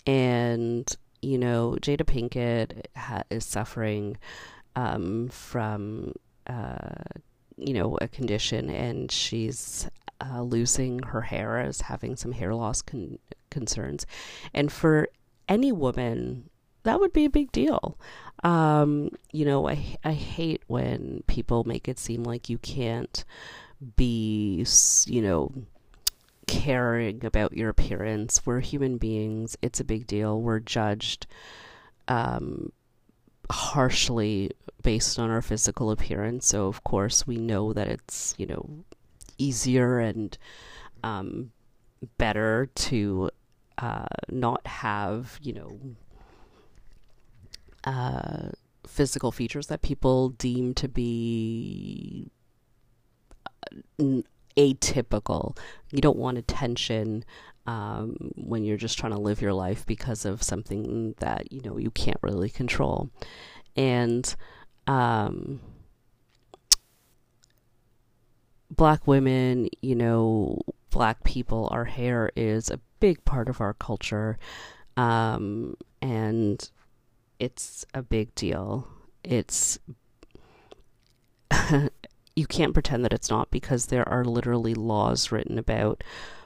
And 0.06 0.96
you 1.22 1.38
know, 1.38 1.76
Jada 1.80 2.04
Pinkett 2.04 2.86
ha- 2.94 3.24
is 3.30 3.44
suffering 3.44 4.16
um, 4.76 5.28
from, 5.28 6.12
uh, 6.46 7.02
you 7.56 7.74
know, 7.74 7.98
a 8.00 8.06
condition, 8.06 8.70
and 8.70 9.10
she's 9.10 9.88
uh, 10.20 10.42
losing 10.42 11.00
her 11.00 11.22
hair, 11.22 11.60
is 11.60 11.80
having 11.80 12.16
some 12.16 12.32
hair 12.32 12.54
loss 12.54 12.82
con- 12.82 13.18
concerns, 13.50 14.06
and 14.54 14.70
for 14.70 15.08
any 15.48 15.72
woman, 15.72 16.48
that 16.86 17.00
would 17.00 17.12
be 17.12 17.24
a 17.24 17.30
big 17.30 17.52
deal. 17.52 17.98
Um, 18.42 19.10
you 19.32 19.44
know, 19.44 19.68
I 19.68 19.96
I 20.04 20.12
hate 20.12 20.62
when 20.66 21.22
people 21.26 21.64
make 21.64 21.88
it 21.88 21.98
seem 21.98 22.22
like 22.24 22.48
you 22.48 22.58
can't 22.58 23.24
be, 23.96 24.64
you 25.06 25.22
know 25.22 25.52
caring 26.46 27.24
about 27.24 27.56
your 27.56 27.68
appearance. 27.68 28.44
We're 28.46 28.60
human 28.60 28.98
beings. 28.98 29.56
It's 29.62 29.80
a 29.80 29.84
big 29.84 30.06
deal. 30.06 30.40
We're 30.40 30.60
judged 30.60 31.26
um, 32.08 32.72
harshly 33.50 34.52
based 34.82 35.18
on 35.18 35.30
our 35.30 35.42
physical 35.42 35.90
appearance. 35.90 36.46
So, 36.46 36.66
of 36.66 36.84
course, 36.84 37.26
we 37.26 37.36
know 37.36 37.72
that 37.72 37.88
it's, 37.88 38.34
you 38.38 38.46
know, 38.46 38.84
easier 39.38 39.98
and 39.98 40.36
um, 41.02 41.50
better 42.18 42.70
to 42.74 43.30
uh, 43.78 44.06
not 44.28 44.66
have, 44.66 45.38
you 45.42 45.52
know, 45.52 45.78
uh, 47.86 48.50
physical 48.86 49.32
features 49.32 49.68
that 49.68 49.82
people 49.82 50.30
deem 50.30 50.74
to 50.74 50.88
be 50.88 52.30
uh, 53.46 54.22
atypical. 54.56 55.56
You 55.90 56.00
don't 56.00 56.18
want 56.18 56.38
attention 56.38 57.24
um, 57.66 58.32
when 58.36 58.64
you're 58.64 58.76
just 58.76 58.98
trying 58.98 59.12
to 59.12 59.18
live 59.18 59.40
your 59.40 59.52
life 59.52 59.86
because 59.86 60.24
of 60.24 60.42
something 60.42 61.14
that 61.18 61.52
you 61.52 61.60
know 61.62 61.78
you 61.78 61.90
can't 61.90 62.18
really 62.22 62.50
control. 62.50 63.10
And 63.76 64.34
um, 64.86 65.60
black 68.70 69.06
women, 69.06 69.68
you 69.82 69.94
know, 69.94 70.60
black 70.90 71.24
people, 71.24 71.68
our 71.70 71.84
hair 71.84 72.30
is 72.36 72.70
a 72.70 72.80
big 73.00 73.24
part 73.24 73.48
of 73.48 73.60
our 73.60 73.74
culture. 73.74 74.38
Um, 74.96 75.76
and 76.00 76.70
it's 77.38 77.84
a 77.94 78.02
big 78.02 78.34
deal. 78.34 78.88
It's 79.24 79.78
you 82.36 82.46
can't 82.46 82.74
pretend 82.74 83.04
that 83.04 83.12
it's 83.12 83.30
not 83.30 83.50
because 83.50 83.86
there 83.86 84.08
are 84.08 84.24
literally 84.24 84.74
laws 84.74 85.32
written 85.32 85.58
about 85.58 86.04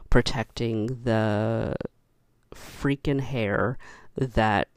protecting 0.08 1.02
the 1.04 1.74
freaking 2.54 3.20
hair 3.20 3.78
that 4.16 4.68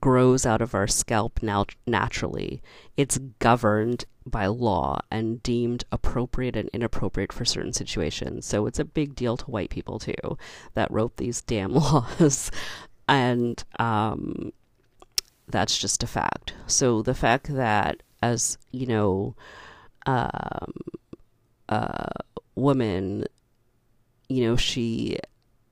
grows 0.00 0.46
out 0.46 0.62
of 0.62 0.74
our 0.74 0.86
scalp 0.86 1.42
now 1.42 1.66
naturally. 1.86 2.62
It's 2.96 3.18
governed 3.38 4.04
by 4.26 4.46
law 4.46 5.00
and 5.10 5.42
deemed 5.42 5.84
appropriate 5.92 6.56
and 6.56 6.70
inappropriate 6.72 7.32
for 7.32 7.44
certain 7.44 7.72
situations. 7.72 8.46
So 8.46 8.66
it's 8.66 8.78
a 8.78 8.84
big 8.84 9.14
deal 9.14 9.36
to 9.36 9.50
white 9.50 9.70
people 9.70 9.98
too 9.98 10.38
that 10.72 10.90
wrote 10.90 11.16
these 11.16 11.42
damn 11.42 11.72
laws. 11.74 12.50
and 13.06 13.62
um, 13.78 14.52
that's 15.48 15.76
just 15.76 16.02
a 16.02 16.06
fact. 16.06 16.54
So 16.66 17.02
the 17.02 17.14
fact 17.14 17.54
that 17.54 18.02
as, 18.22 18.58
you 18.70 18.86
know, 18.86 19.34
um, 20.06 20.72
a 21.68 22.10
woman, 22.54 23.26
you 24.28 24.44
know, 24.44 24.56
she 24.56 25.18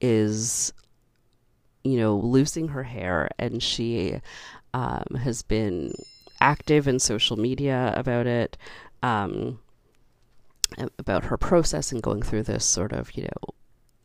is 0.01 0.73
you 1.85 1.99
know, 1.99 2.17
losing 2.17 2.69
her 2.69 2.85
hair, 2.85 3.29
and 3.39 3.63
she 3.63 4.21
um, 4.75 5.05
has 5.23 5.43
been 5.43 5.93
active 6.41 6.87
in 6.87 6.99
social 6.99 7.37
media 7.37 7.93
about 7.97 8.27
it, 8.27 8.57
um, 9.03 9.59
about 10.99 11.25
her 11.25 11.37
process 11.37 11.93
and 11.93 12.03
going 12.03 12.23
through 12.23 12.45
this 12.45 12.65
sort 12.65 12.93
of, 12.93 13.17
you 13.17 13.25
know, 13.25 13.55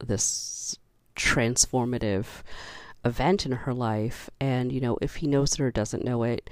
this 0.06 0.78
transformative 1.16 2.26
event 3.08 3.46
in 3.46 3.54
her 3.54 3.74
life. 3.74 4.30
And, 4.40 4.72
you 4.72 4.80
know, 4.80 4.98
if 5.02 5.16
he 5.18 5.28
knows 5.28 5.54
it 5.54 5.62
or 5.62 5.72
doesn't 5.72 6.06
know 6.06 6.24
it, 6.24 6.50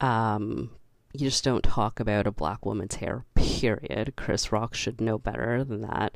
um, 0.00 0.70
you 1.12 1.20
just 1.20 1.44
don't 1.44 1.64
talk 1.64 2.00
about 2.00 2.26
a 2.26 2.32
black 2.32 2.64
woman's 2.64 2.96
hair, 2.96 3.24
period. 3.34 4.14
Chris 4.16 4.52
Rock 4.52 4.74
should 4.74 5.00
know 5.00 5.18
better 5.18 5.64
than 5.64 5.82
that. 5.82 6.14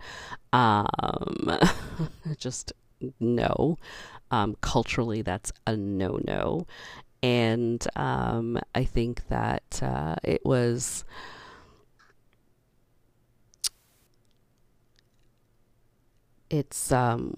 Um, 0.52 1.58
just 2.38 2.72
no. 3.20 3.78
Um, 4.30 4.56
culturally, 4.60 5.22
that's 5.22 5.52
a 5.66 5.76
no 5.76 6.18
no. 6.26 6.66
And 7.22 7.86
um, 7.96 8.58
I 8.74 8.84
think 8.84 9.28
that 9.28 9.80
uh, 9.82 10.16
it 10.22 10.44
was. 10.44 11.04
It's 16.50 16.92
um, 16.92 17.34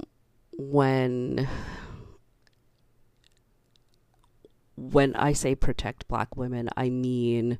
when 0.57 1.49
when 4.77 5.15
I 5.15 5.33
say 5.33 5.55
protect 5.55 6.09
black 6.09 6.37
women, 6.37 6.69
I 6.77 6.91
mean 6.91 7.59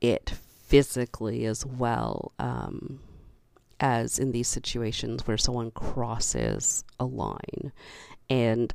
it 0.00 0.30
physically 0.30 1.44
as 1.44 1.64
well. 1.66 2.32
Um, 2.38 3.00
as 3.80 4.18
in 4.18 4.32
these 4.32 4.48
situations 4.48 5.26
where 5.26 5.38
someone 5.38 5.70
crosses 5.70 6.84
a 6.98 7.04
line. 7.04 7.72
And 8.28 8.74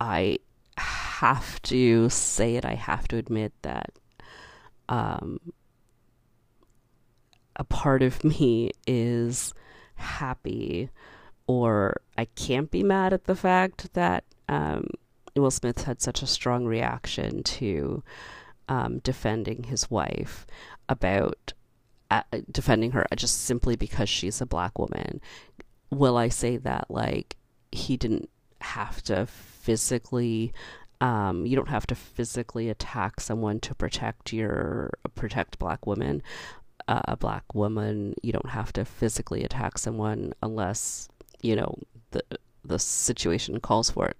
I 0.00 0.38
have 0.76 1.60
to 1.62 2.08
say 2.08 2.56
it, 2.56 2.64
I 2.64 2.74
have 2.74 3.08
to 3.08 3.16
admit 3.16 3.52
that 3.62 3.92
um, 4.88 5.38
a 7.56 7.64
part 7.64 8.02
of 8.02 8.24
me 8.24 8.72
is 8.86 9.54
happy 9.94 10.90
or 11.46 12.00
I 12.16 12.26
can't 12.26 12.70
be 12.70 12.82
mad 12.82 13.12
at 13.12 13.24
the 13.24 13.36
fact 13.36 13.92
that 13.94 14.24
um, 14.48 14.86
Will 15.36 15.50
Smith 15.50 15.84
had 15.84 16.02
such 16.02 16.22
a 16.22 16.26
strong 16.26 16.64
reaction 16.64 17.42
to 17.42 18.02
um, 18.68 18.98
defending 18.98 19.64
his 19.64 19.90
wife 19.90 20.46
about 20.88 21.52
defending 22.50 22.90
her 22.90 23.06
just 23.16 23.42
simply 23.42 23.76
because 23.76 24.08
she's 24.08 24.40
a 24.40 24.46
black 24.46 24.78
woman. 24.78 25.20
Will 25.90 26.16
I 26.16 26.28
say 26.28 26.56
that 26.58 26.90
like 26.90 27.36
he 27.70 27.96
didn't 27.96 28.28
have 28.60 29.02
to 29.02 29.26
physically 29.26 30.52
um, 31.00 31.46
you 31.46 31.56
don't 31.56 31.68
have 31.68 31.86
to 31.88 31.96
physically 31.96 32.68
attack 32.68 33.20
someone 33.20 33.58
to 33.60 33.74
protect 33.74 34.32
your 34.32 34.92
protect 35.16 35.58
black 35.58 35.84
women. 35.84 36.22
Uh, 36.86 37.00
a 37.06 37.16
black 37.16 37.54
woman, 37.54 38.14
you 38.22 38.32
don't 38.32 38.50
have 38.50 38.72
to 38.74 38.84
physically 38.84 39.42
attack 39.42 39.78
someone 39.78 40.32
unless 40.42 41.08
you 41.40 41.56
know 41.56 41.76
the 42.72 42.78
situation 42.78 43.60
calls 43.60 43.90
for 43.90 44.06
it. 44.06 44.16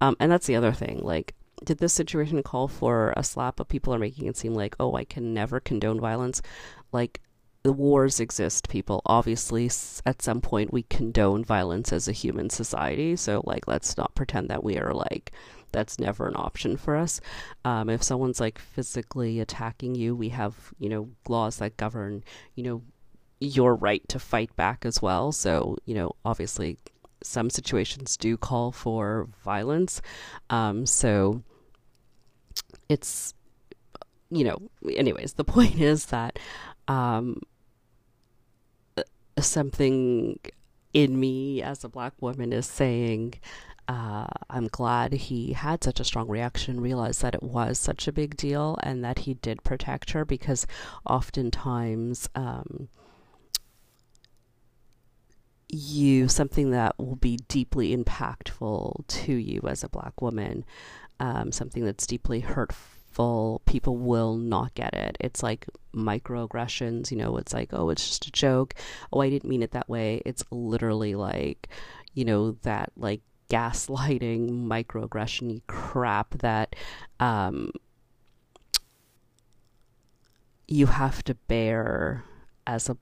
Um, 0.00 0.16
and 0.18 0.32
that's 0.32 0.46
the 0.46 0.56
other 0.56 0.72
thing. 0.72 1.00
Like, 1.02 1.34
did 1.64 1.78
this 1.78 1.92
situation 1.92 2.42
call 2.42 2.68
for 2.68 3.12
a 3.16 3.22
slap? 3.22 3.56
But 3.56 3.68
people 3.68 3.94
are 3.94 3.98
making 3.98 4.26
it 4.26 4.36
seem 4.36 4.54
like, 4.54 4.74
oh, 4.80 4.96
I 4.96 5.04
can 5.04 5.34
never 5.34 5.60
condone 5.60 6.00
violence. 6.00 6.42
Like, 6.92 7.20
the 7.62 7.72
wars 7.72 8.20
exist, 8.20 8.70
people. 8.70 9.02
Obviously, 9.04 9.70
at 10.06 10.22
some 10.22 10.40
point, 10.40 10.72
we 10.72 10.84
condone 10.84 11.44
violence 11.44 11.92
as 11.92 12.08
a 12.08 12.12
human 12.12 12.48
society. 12.48 13.16
So, 13.16 13.42
like, 13.44 13.68
let's 13.68 13.96
not 13.98 14.14
pretend 14.14 14.48
that 14.48 14.64
we 14.64 14.78
are 14.78 14.94
like, 14.94 15.32
that's 15.72 15.98
never 15.98 16.26
an 16.26 16.36
option 16.36 16.76
for 16.76 16.96
us. 16.96 17.20
Um, 17.64 17.90
if 17.90 18.02
someone's 18.02 18.40
like 18.40 18.58
physically 18.58 19.40
attacking 19.40 19.94
you, 19.94 20.16
we 20.16 20.30
have, 20.30 20.72
you 20.78 20.88
know, 20.88 21.10
laws 21.28 21.58
that 21.58 21.76
govern, 21.76 22.24
you 22.54 22.64
know, 22.64 22.82
your 23.40 23.74
right 23.74 24.06
to 24.08 24.18
fight 24.18 24.54
back 24.56 24.84
as 24.84 25.00
well. 25.02 25.30
So, 25.30 25.76
you 25.84 25.94
know, 25.94 26.12
obviously, 26.24 26.78
some 27.22 27.50
situations 27.50 28.16
do 28.16 28.36
call 28.36 28.72
for 28.72 29.28
violence. 29.44 30.00
Um, 30.48 30.86
so, 30.86 31.42
it's, 32.88 33.34
you 34.30 34.44
know, 34.44 34.58
anyways, 34.88 35.34
the 35.34 35.44
point 35.56 35.80
is 35.80 36.06
that 36.06 36.38
um, 36.88 37.40
something 39.38 40.38
in 40.92 41.18
me 41.18 41.62
as 41.62 41.84
a 41.84 41.88
black 41.88 42.14
woman 42.20 42.52
is 42.52 42.66
saying, 42.66 43.34
uh, 43.88 44.26
I'm 44.48 44.68
glad 44.68 45.12
he 45.12 45.52
had 45.52 45.82
such 45.82 45.98
a 45.98 46.04
strong 46.04 46.28
reaction, 46.28 46.80
realized 46.80 47.22
that 47.22 47.34
it 47.34 47.42
was 47.42 47.78
such 47.78 48.06
a 48.06 48.12
big 48.12 48.36
deal, 48.36 48.78
and 48.82 49.04
that 49.04 49.20
he 49.20 49.34
did 49.34 49.64
protect 49.64 50.12
her 50.12 50.24
because 50.24 50.66
oftentimes 51.04 52.28
um, 52.36 52.88
you, 55.72 56.28
something 56.28 56.70
that 56.70 56.98
will 56.98 57.16
be 57.16 57.38
deeply 57.48 57.96
impactful 57.96 59.06
to 59.06 59.32
you 59.32 59.60
as 59.66 59.84
a 59.84 59.88
black 59.88 60.20
woman, 60.20 60.64
um, 61.18 61.52
something 61.52 61.84
that's 61.84 62.06
deeply 62.06 62.40
hurtful 62.40 63.60
people 63.66 63.96
will 63.96 64.36
not 64.36 64.74
get 64.74 64.94
it. 64.94 65.16
It's 65.20 65.42
like 65.42 65.66
microaggressions, 65.94 67.10
you 67.10 67.16
know, 67.16 67.36
it's 67.36 67.52
like, 67.52 67.70
oh, 67.72 67.90
it's 67.90 68.06
just 68.06 68.26
a 68.26 68.32
joke. 68.32 68.74
Oh, 69.12 69.20
I 69.20 69.30
didn't 69.30 69.48
mean 69.48 69.62
it 69.62 69.72
that 69.72 69.88
way. 69.88 70.22
It's 70.24 70.44
literally 70.50 71.14
like, 71.14 71.68
you 72.14 72.24
know, 72.24 72.52
that 72.62 72.92
like 72.96 73.20
gaslighting 73.50 74.48
microaggression 74.48 75.60
crap 75.66 76.38
that 76.38 76.76
um, 77.18 77.72
you 80.68 80.86
have 80.86 81.22
to 81.24 81.34
bear 81.34 82.24
as 82.66 82.88
a 82.88 82.96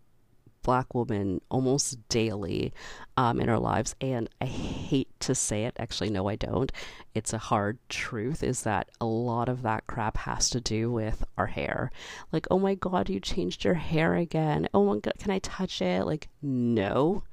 black 0.62 0.94
woman 0.94 1.40
almost 1.50 2.08
daily 2.08 2.72
um, 3.16 3.40
in 3.40 3.48
our 3.48 3.58
lives. 3.58 3.94
And 4.00 4.28
I 4.40 4.46
hate 4.46 5.08
to 5.20 5.34
say 5.34 5.64
it, 5.64 5.76
actually, 5.78 6.10
no, 6.10 6.28
I 6.28 6.36
don't. 6.36 6.70
It's 7.14 7.32
a 7.32 7.38
hard 7.38 7.78
truth 7.88 8.42
is 8.42 8.62
that 8.62 8.88
a 9.00 9.06
lot 9.06 9.48
of 9.48 9.62
that 9.62 9.86
crap 9.86 10.16
has 10.18 10.50
to 10.50 10.60
do 10.60 10.90
with 10.90 11.24
our 11.36 11.46
hair. 11.46 11.90
Like, 12.32 12.46
oh 12.50 12.58
my 12.58 12.74
God, 12.74 13.08
you 13.08 13.20
changed 13.20 13.64
your 13.64 13.74
hair 13.74 14.14
again. 14.14 14.68
Oh 14.74 14.84
my 14.84 15.00
God, 15.00 15.14
can 15.18 15.30
I 15.30 15.38
touch 15.40 15.80
it? 15.82 16.04
Like, 16.04 16.28
no, 16.42 17.24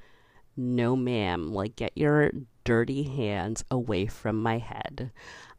no, 0.58 0.96
ma'am. 0.96 1.54
Like, 1.54 1.76
get 1.76 1.92
your 1.96 2.32
dirty 2.64 3.04
hands 3.04 3.64
away 3.70 4.08
from 4.08 4.42
my 4.42 4.58
head. 4.58 5.12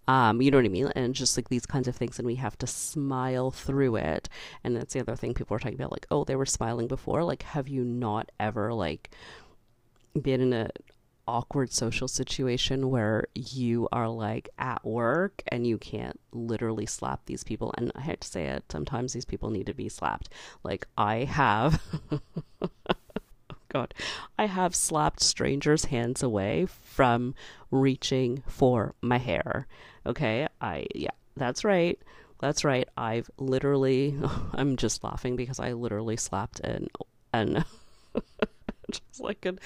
Um, 0.08 0.40
you 0.40 0.50
know 0.50 0.58
what 0.58 0.64
I 0.64 0.68
mean? 0.68 0.92
And 0.94 1.14
just 1.14 1.36
like 1.36 1.48
these 1.48 1.66
kinds 1.66 1.88
of 1.88 1.96
things, 1.96 2.18
and 2.18 2.26
we 2.26 2.36
have 2.36 2.56
to 2.58 2.66
smile 2.66 3.50
through 3.50 3.96
it. 3.96 4.28
And 4.62 4.76
that's 4.76 4.94
the 4.94 5.00
other 5.00 5.16
thing 5.16 5.34
people 5.34 5.56
are 5.56 5.58
talking 5.58 5.78
about, 5.78 5.92
like, 5.92 6.06
oh, 6.10 6.24
they 6.24 6.36
were 6.36 6.46
smiling 6.46 6.86
before. 6.86 7.24
Like, 7.24 7.42
have 7.42 7.68
you 7.68 7.84
not 7.84 8.30
ever 8.38 8.72
like 8.72 9.10
been 10.20 10.40
in 10.40 10.52
a 10.52 10.70
awkward 11.28 11.72
social 11.72 12.08
situation 12.08 12.88
where 12.90 13.26
you 13.34 13.88
are 13.92 14.08
like 14.08 14.48
at 14.58 14.84
work 14.84 15.42
and 15.48 15.66
you 15.66 15.78
can't 15.78 16.20
literally 16.32 16.86
slap 16.86 17.24
these 17.26 17.42
people. 17.42 17.74
And 17.76 17.90
I 17.94 18.00
hate 18.02 18.20
to 18.20 18.28
say 18.28 18.46
it, 18.46 18.64
sometimes 18.70 19.12
these 19.12 19.24
people 19.24 19.50
need 19.50 19.66
to 19.66 19.74
be 19.74 19.88
slapped. 19.88 20.28
Like 20.62 20.86
I 20.96 21.24
have. 21.24 21.82
God, 23.76 23.92
I 24.38 24.46
have 24.46 24.74
slapped 24.74 25.20
strangers' 25.20 25.84
hands 25.84 26.22
away 26.22 26.64
from 26.64 27.34
reaching 27.70 28.42
for 28.46 28.94
my 29.02 29.18
hair. 29.18 29.66
Okay, 30.06 30.48
I, 30.62 30.86
yeah, 30.94 31.10
that's 31.36 31.62
right. 31.62 31.98
That's 32.40 32.64
right. 32.64 32.88
I've 32.96 33.30
literally, 33.36 34.18
I'm 34.54 34.76
just 34.76 35.04
laughing 35.04 35.36
because 35.36 35.60
I 35.60 35.74
literally 35.74 36.16
slapped 36.16 36.60
an, 36.60 36.88
an, 37.34 37.66
just 38.90 39.20
like 39.20 39.44
an 39.44 39.58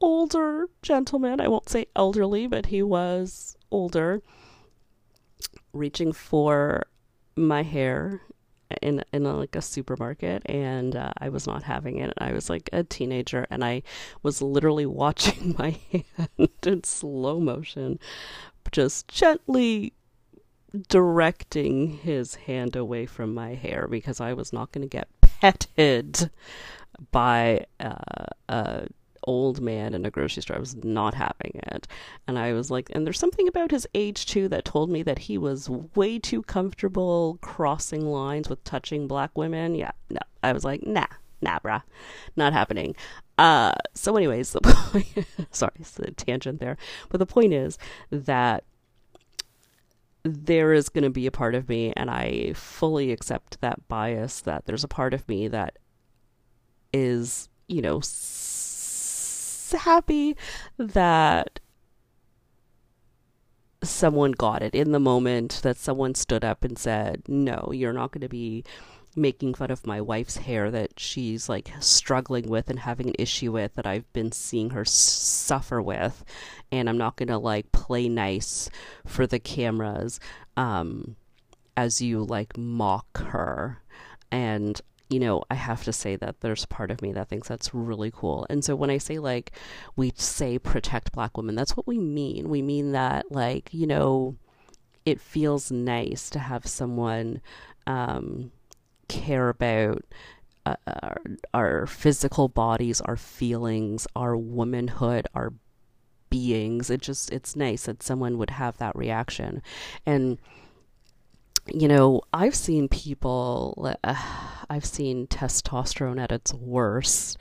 older 0.00 0.68
gentleman. 0.82 1.40
I 1.40 1.48
won't 1.48 1.68
say 1.68 1.86
elderly, 1.96 2.46
but 2.46 2.66
he 2.66 2.84
was 2.84 3.56
older, 3.72 4.22
reaching 5.72 6.12
for 6.12 6.86
my 7.34 7.64
hair 7.64 8.20
in 8.82 9.04
in 9.12 9.26
a, 9.26 9.36
like 9.36 9.56
a 9.56 9.62
supermarket 9.62 10.42
and 10.46 10.94
uh, 10.96 11.12
I 11.18 11.28
was 11.28 11.46
not 11.46 11.62
having 11.62 11.98
it. 11.98 12.12
I 12.18 12.32
was 12.32 12.50
like 12.50 12.68
a 12.72 12.84
teenager 12.84 13.46
and 13.50 13.64
I 13.64 13.82
was 14.22 14.42
literally 14.42 14.86
watching 15.02 15.54
my 15.58 15.78
hand 15.90 16.48
in 16.66 16.84
slow 16.84 17.40
motion 17.40 17.98
just 18.70 19.08
gently 19.08 19.94
directing 20.88 21.98
his 21.98 22.34
hand 22.34 22.76
away 22.76 23.06
from 23.06 23.32
my 23.32 23.54
hair 23.54 23.86
because 23.88 24.20
I 24.20 24.34
was 24.34 24.52
not 24.52 24.72
going 24.72 24.86
to 24.86 24.88
get 24.88 25.08
petted 25.20 26.30
by 27.10 27.64
uh, 27.80 28.26
a 28.48 28.86
old 29.24 29.60
man 29.60 29.94
in 29.94 30.04
a 30.04 30.10
grocery 30.10 30.42
store. 30.42 30.56
I 30.56 30.60
was 30.60 30.76
not 30.76 31.14
having 31.14 31.52
it. 31.54 31.86
And 32.26 32.38
I 32.38 32.52
was 32.52 32.70
like, 32.70 32.90
and 32.92 33.06
there's 33.06 33.18
something 33.18 33.48
about 33.48 33.70
his 33.70 33.86
age 33.94 34.26
too 34.26 34.48
that 34.48 34.64
told 34.64 34.90
me 34.90 35.02
that 35.02 35.18
he 35.18 35.38
was 35.38 35.68
way 35.68 36.18
too 36.18 36.42
comfortable 36.42 37.38
crossing 37.40 38.06
lines 38.06 38.48
with 38.48 38.62
touching 38.64 39.06
black 39.06 39.36
women. 39.36 39.74
Yeah, 39.74 39.92
no. 40.10 40.20
I 40.42 40.52
was 40.52 40.64
like, 40.64 40.86
nah, 40.86 41.06
nah, 41.40 41.58
bruh, 41.58 41.82
not 42.36 42.52
happening. 42.52 42.94
Uh, 43.36 43.72
so, 43.94 44.16
anyways, 44.16 44.52
the 44.52 44.60
point, 44.62 45.26
sorry, 45.50 45.72
it's 45.80 45.98
a 45.98 46.10
tangent 46.12 46.60
there, 46.60 46.76
but 47.08 47.18
the 47.18 47.26
point 47.26 47.52
is 47.52 47.78
that 48.10 48.64
there 50.24 50.72
is 50.72 50.88
going 50.88 51.04
to 51.04 51.10
be 51.10 51.26
a 51.26 51.30
part 51.30 51.54
of 51.54 51.68
me, 51.68 51.92
and 51.96 52.10
I 52.10 52.52
fully 52.54 53.12
accept 53.12 53.60
that 53.60 53.86
bias 53.88 54.40
that 54.42 54.66
there's 54.66 54.84
a 54.84 54.88
part 54.88 55.14
of 55.14 55.28
me 55.28 55.48
that 55.48 55.78
is, 56.92 57.48
you 57.68 57.80
know, 57.82 58.00
happy 59.72 60.36
that 60.76 61.60
someone 63.82 64.32
got 64.32 64.62
it 64.62 64.74
in 64.74 64.92
the 64.92 65.00
moment, 65.00 65.60
that 65.62 65.76
someone 65.76 66.14
stood 66.14 66.44
up 66.44 66.64
and 66.64 66.78
said, 66.78 67.22
No, 67.28 67.70
you're 67.72 67.92
not 67.92 68.12
going 68.12 68.22
to 68.22 68.28
be 68.28 68.64
making 69.16 69.54
fun 69.54 69.70
of 69.70 69.86
my 69.86 70.00
wife's 70.00 70.36
hair 70.36 70.70
that 70.70 70.98
she's 71.00 71.48
like 71.48 71.72
struggling 71.80 72.48
with 72.48 72.70
and 72.70 72.78
having 72.78 73.08
an 73.08 73.14
issue 73.18 73.50
with 73.50 73.74
that 73.74 73.86
I've 73.86 74.12
been 74.12 74.30
seeing 74.30 74.70
her 74.70 74.84
suffer 74.84 75.82
with 75.82 76.24
and 76.70 76.88
I'm 76.88 76.98
not 76.98 77.16
going 77.16 77.28
to 77.28 77.38
like 77.38 77.72
play 77.72 78.08
nice 78.08 78.70
for 79.04 79.26
the 79.26 79.40
cameras 79.40 80.20
um 80.56 81.16
as 81.78 82.02
you 82.02 82.24
like 82.24 82.58
mock 82.58 83.18
her. 83.18 83.80
And 84.32 84.80
you 85.08 85.18
know, 85.18 85.42
I 85.50 85.54
have 85.54 85.84
to 85.84 85.92
say 85.92 86.16
that 86.16 86.40
there's 86.40 86.66
part 86.66 86.90
of 86.90 87.00
me 87.00 87.12
that 87.12 87.28
thinks 87.28 87.48
that's 87.48 87.72
really 87.74 88.10
cool. 88.10 88.46
And 88.50 88.64
so 88.64 88.76
when 88.76 88.90
I 88.90 88.98
say 88.98 89.18
like 89.18 89.52
we 89.96 90.12
say 90.16 90.58
protect 90.58 91.12
black 91.12 91.36
women, 91.36 91.54
that's 91.54 91.76
what 91.76 91.86
we 91.86 91.98
mean. 91.98 92.48
We 92.48 92.62
mean 92.62 92.92
that 92.92 93.30
like, 93.30 93.72
you 93.72 93.86
know, 93.86 94.36
it 95.06 95.20
feels 95.20 95.70
nice 95.72 96.28
to 96.30 96.38
have 96.38 96.66
someone 96.66 97.40
um, 97.86 98.52
care 99.08 99.48
about 99.48 100.04
uh, 100.66 100.76
our, 100.86 101.20
our 101.54 101.86
physical 101.86 102.48
bodies, 102.48 103.00
our 103.00 103.16
feelings, 103.16 104.06
our 104.14 104.36
womanhood, 104.36 105.26
our 105.34 105.54
beings. 106.28 106.90
It 106.90 107.00
just 107.00 107.32
it's 107.32 107.56
nice 107.56 107.84
that 107.84 108.02
someone 108.02 108.36
would 108.36 108.50
have 108.50 108.76
that 108.76 108.94
reaction. 108.94 109.62
And 110.04 110.38
you 111.72 111.88
know, 111.88 112.22
I've 112.32 112.54
seen 112.54 112.88
people, 112.88 113.94
uh, 114.04 114.14
I've 114.70 114.84
seen 114.84 115.26
testosterone 115.26 116.20
at 116.20 116.32
its 116.32 116.52
worst. 116.54 117.38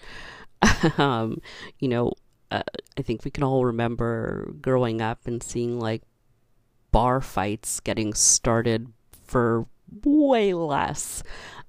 um, 0.97 1.41
you 1.79 1.87
know, 1.87 2.13
uh, 2.51 2.63
I 2.97 3.01
think 3.01 3.25
we 3.25 3.31
can 3.31 3.43
all 3.43 3.65
remember 3.65 4.53
growing 4.61 5.01
up 5.01 5.27
and 5.27 5.41
seeing 5.43 5.79
like 5.79 6.01
bar 6.91 7.21
fights 7.21 7.79
getting 7.79 8.13
started 8.13 8.91
for 9.25 9.67
way 10.03 10.53
less. 10.53 11.23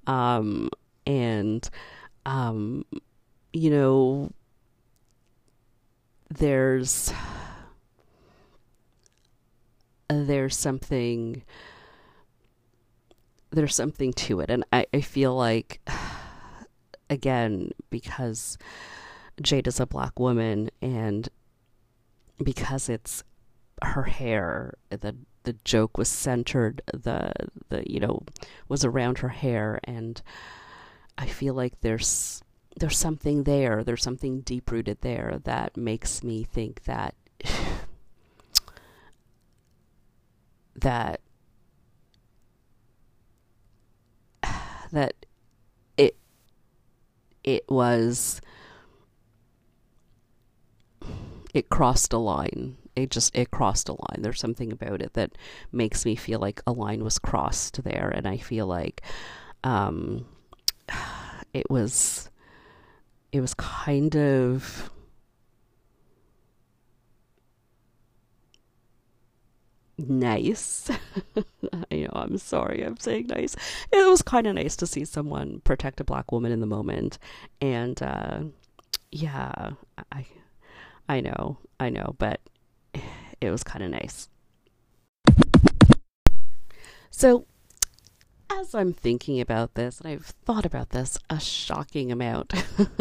Um, 0.07 0.69
and, 1.05 1.69
um, 2.25 2.85
you 3.53 3.69
know, 3.69 4.31
there's, 6.29 7.11
there's 10.09 10.57
something 10.57 11.43
there's 13.51 13.75
something 13.75 14.13
to 14.13 14.39
it. 14.39 14.49
And 14.49 14.63
I, 14.71 14.85
I 14.93 15.01
feel 15.01 15.35
like, 15.35 15.81
again, 17.09 17.71
because 17.89 18.57
Jade 19.41 19.67
is 19.67 19.79
a 19.79 19.85
black 19.85 20.19
woman 20.19 20.69
and 20.81 21.29
because 22.43 22.89
it's 22.89 23.23
her 23.83 24.03
hair, 24.03 24.73
the 24.89 25.15
the 25.43 25.53
joke 25.63 25.97
was 25.97 26.09
centered, 26.09 26.81
the 26.93 27.31
the 27.69 27.89
you 27.89 27.99
know 27.99 28.21
was 28.67 28.83
around 28.83 29.19
her 29.19 29.29
hair, 29.29 29.79
and 29.85 30.21
I 31.17 31.27
feel 31.27 31.53
like 31.53 31.79
there's 31.81 32.43
there's 32.77 32.97
something 32.97 33.43
there, 33.43 33.83
there's 33.83 34.03
something 34.03 34.41
deep 34.41 34.71
rooted 34.71 35.01
there 35.01 35.39
that 35.43 35.75
makes 35.77 36.23
me 36.23 36.43
think 36.43 36.83
that 36.83 37.15
that 40.75 41.21
that 44.91 45.25
it 45.97 46.15
it 47.43 47.65
was 47.69 48.41
it 51.53 51.69
crossed 51.69 52.13
a 52.13 52.17
line. 52.17 52.77
It 52.95 53.11
just 53.11 53.35
it 53.35 53.51
crossed 53.51 53.89
a 53.89 53.93
line. 53.93 54.19
There's 54.21 54.39
something 54.39 54.71
about 54.71 55.01
it 55.01 55.13
that 55.13 55.37
makes 55.71 56.05
me 56.05 56.15
feel 56.15 56.39
like 56.39 56.61
a 56.67 56.71
line 56.71 57.03
was 57.03 57.17
crossed 57.19 57.83
there, 57.83 58.11
and 58.13 58.27
I 58.27 58.37
feel 58.37 58.67
like 58.67 59.01
um, 59.63 60.25
it 61.53 61.69
was 61.69 62.29
it 63.31 63.41
was 63.41 63.53
kind 63.53 64.15
of 64.15 64.91
nice. 70.07 70.89
you 71.91 72.05
know, 72.05 72.13
I'm 72.13 72.37
sorry 72.37 72.83
I'm 72.83 72.97
saying 72.97 73.27
nice. 73.27 73.55
It 73.91 74.07
was 74.09 74.21
kind 74.21 74.47
of 74.47 74.55
nice 74.55 74.75
to 74.77 74.87
see 74.87 75.05
someone 75.05 75.61
protect 75.63 75.99
a 75.99 76.03
black 76.03 76.31
woman 76.31 76.51
in 76.51 76.59
the 76.59 76.65
moment. 76.65 77.17
And 77.61 78.01
uh, 78.01 78.41
yeah, 79.11 79.71
I 80.11 80.25
I 81.07 81.21
know. 81.21 81.57
I 81.79 81.89
know, 81.89 82.15
but 82.17 82.39
it 83.41 83.49
was 83.49 83.63
kind 83.63 83.83
of 83.83 83.91
nice. 83.91 84.29
So, 87.09 87.45
as 88.51 88.73
I'm 88.75 88.93
thinking 88.93 89.41
about 89.41 89.73
this, 89.73 89.99
and 89.99 90.09
I've 90.09 90.27
thought 90.45 90.65
about 90.65 90.91
this 90.91 91.17
a 91.29 91.39
shocking 91.39 92.11
amount, 92.11 92.53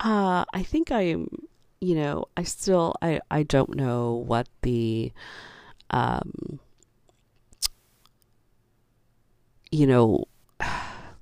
uh, 0.00 0.44
I 0.52 0.62
think 0.62 0.92
I'm, 0.92 1.28
you 1.80 1.94
know, 1.94 2.26
I 2.36 2.44
still, 2.44 2.94
I, 3.02 3.20
I 3.30 3.42
don't 3.42 3.74
know 3.74 4.12
what 4.26 4.48
the, 4.62 5.12
um, 5.94 6.58
you 9.70 9.86
know, 9.86 10.24
I 10.60 11.12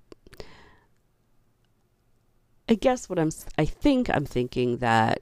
guess 2.81 3.11
what 3.11 3.19
I'm, 3.19 3.29
I 3.59 3.67
think 3.67 4.09
I'm 4.09 4.25
thinking 4.25 4.79
that 4.79 5.21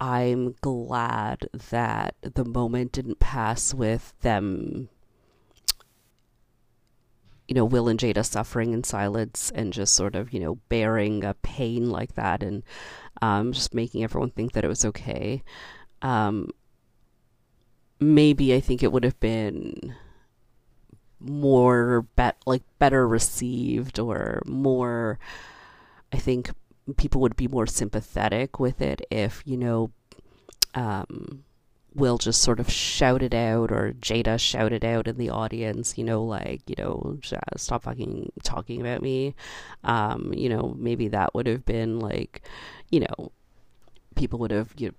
I'm 0.00 0.54
glad 0.62 1.46
that 1.70 2.14
the 2.22 2.46
moment 2.46 2.92
didn't 2.92 3.20
pass 3.20 3.74
with 3.74 4.14
them, 4.22 4.88
you 7.46 7.54
know, 7.54 7.66
Will 7.66 7.88
and 7.88 8.00
Jada 8.00 8.24
suffering 8.24 8.72
in 8.72 8.82
silence 8.82 9.52
and 9.54 9.74
just 9.74 9.92
sort 9.92 10.16
of, 10.16 10.32
you 10.32 10.40
know, 10.40 10.54
bearing 10.70 11.22
a 11.22 11.34
pain 11.34 11.90
like 11.90 12.14
that 12.14 12.42
and 12.42 12.62
um, 13.20 13.52
just 13.52 13.74
making 13.74 14.02
everyone 14.02 14.30
think 14.30 14.52
that 14.52 14.64
it 14.64 14.68
was 14.68 14.86
okay. 14.86 15.42
Um, 16.00 16.48
maybe 18.00 18.54
I 18.54 18.60
think 18.60 18.82
it 18.82 18.92
would 18.92 19.04
have 19.04 19.18
been 19.20 19.94
more 21.20 22.02
bet 22.16 22.36
like 22.44 22.62
better 22.78 23.08
received 23.08 23.98
or 23.98 24.42
more 24.46 25.18
I 26.12 26.18
think 26.18 26.50
people 26.96 27.20
would 27.22 27.36
be 27.36 27.48
more 27.48 27.66
sympathetic 27.66 28.60
with 28.60 28.80
it 28.80 29.06
if, 29.10 29.42
you 29.44 29.56
know, 29.56 29.90
um, 30.74 31.44
will 31.94 32.18
just 32.18 32.42
sort 32.42 32.60
of 32.60 32.70
shout 32.70 33.22
it 33.22 33.34
out 33.34 33.70
or 33.70 33.94
Jada 34.00 34.38
shout 34.38 34.72
it 34.72 34.84
out 34.84 35.06
in 35.08 35.16
the 35.16 35.30
audience, 35.30 35.96
you 35.96 36.04
know, 36.04 36.22
like, 36.22 36.62
you 36.68 36.74
know, 36.78 37.18
stop 37.56 37.82
fucking 37.82 38.32
talking 38.42 38.80
about 38.80 39.02
me. 39.02 39.34
Um, 39.84 40.32
you 40.34 40.48
know, 40.48 40.74
maybe 40.78 41.08
that 41.08 41.34
would 41.34 41.46
have 41.46 41.64
been 41.64 42.00
like, 42.00 42.42
you 42.90 43.00
know, 43.00 43.32
people 44.14 44.38
would 44.40 44.50
have 44.50 44.72
you 44.76 44.88
know, 44.88 44.94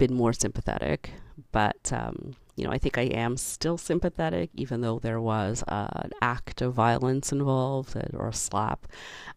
been 0.00 0.14
more 0.14 0.32
sympathetic. 0.32 1.12
But, 1.52 1.92
um, 1.92 2.34
you 2.56 2.64
know, 2.64 2.72
I 2.72 2.78
think 2.78 2.98
I 2.98 3.02
am 3.02 3.36
still 3.36 3.78
sympathetic, 3.78 4.50
even 4.54 4.80
though 4.80 4.98
there 4.98 5.20
was 5.20 5.62
uh, 5.68 5.88
an 5.92 6.10
act 6.20 6.62
of 6.62 6.74
violence 6.74 7.32
involved 7.32 7.96
or 8.14 8.28
a 8.28 8.32
slap. 8.32 8.86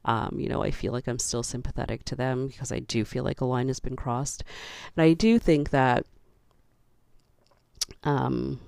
Um, 0.06 0.38
you 0.40 0.50
know, 0.50 0.64
I 0.64 0.72
feel 0.72 0.92
like 0.94 1.08
I'm 1.08 1.20
still 1.20 1.44
sympathetic 1.44 2.06
to 2.06 2.16
them 2.16 2.48
because 2.48 2.72
I 2.72 2.80
do 2.80 3.06
feel 3.06 3.24
like 3.24 3.42
a 3.42 3.46
line 3.46 3.68
has 3.68 3.80
been 3.80 3.96
crossed. 3.96 4.44
And 4.96 5.04
I 5.04 5.14
do 5.14 5.38
think 5.38 5.70
that 5.70 6.06
um, 8.04 8.60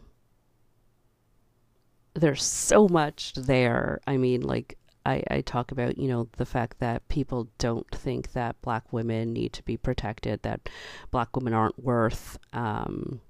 there's 2.14 2.44
so 2.44 2.88
much 2.88 3.34
there. 3.34 4.00
I 4.06 4.18
mean, 4.18 4.42
like, 4.42 4.78
I, 5.06 5.24
I 5.30 5.42
talk 5.42 5.72
about, 5.72 5.98
you 5.98 6.08
know, 6.08 6.28
the 6.38 6.46
fact 6.46 6.80
that 6.80 7.08
people 7.08 7.48
don't 7.58 7.90
think 7.92 8.34
that 8.34 8.62
black 8.62 8.92
women 8.92 9.34
need 9.34 9.54
to 9.54 9.64
be 9.64 9.78
protected, 9.78 10.42
that 10.44 10.70
black 11.12 11.36
women 11.36 11.54
aren't 11.54 11.84
worth, 11.84 12.40
um, 12.54 13.22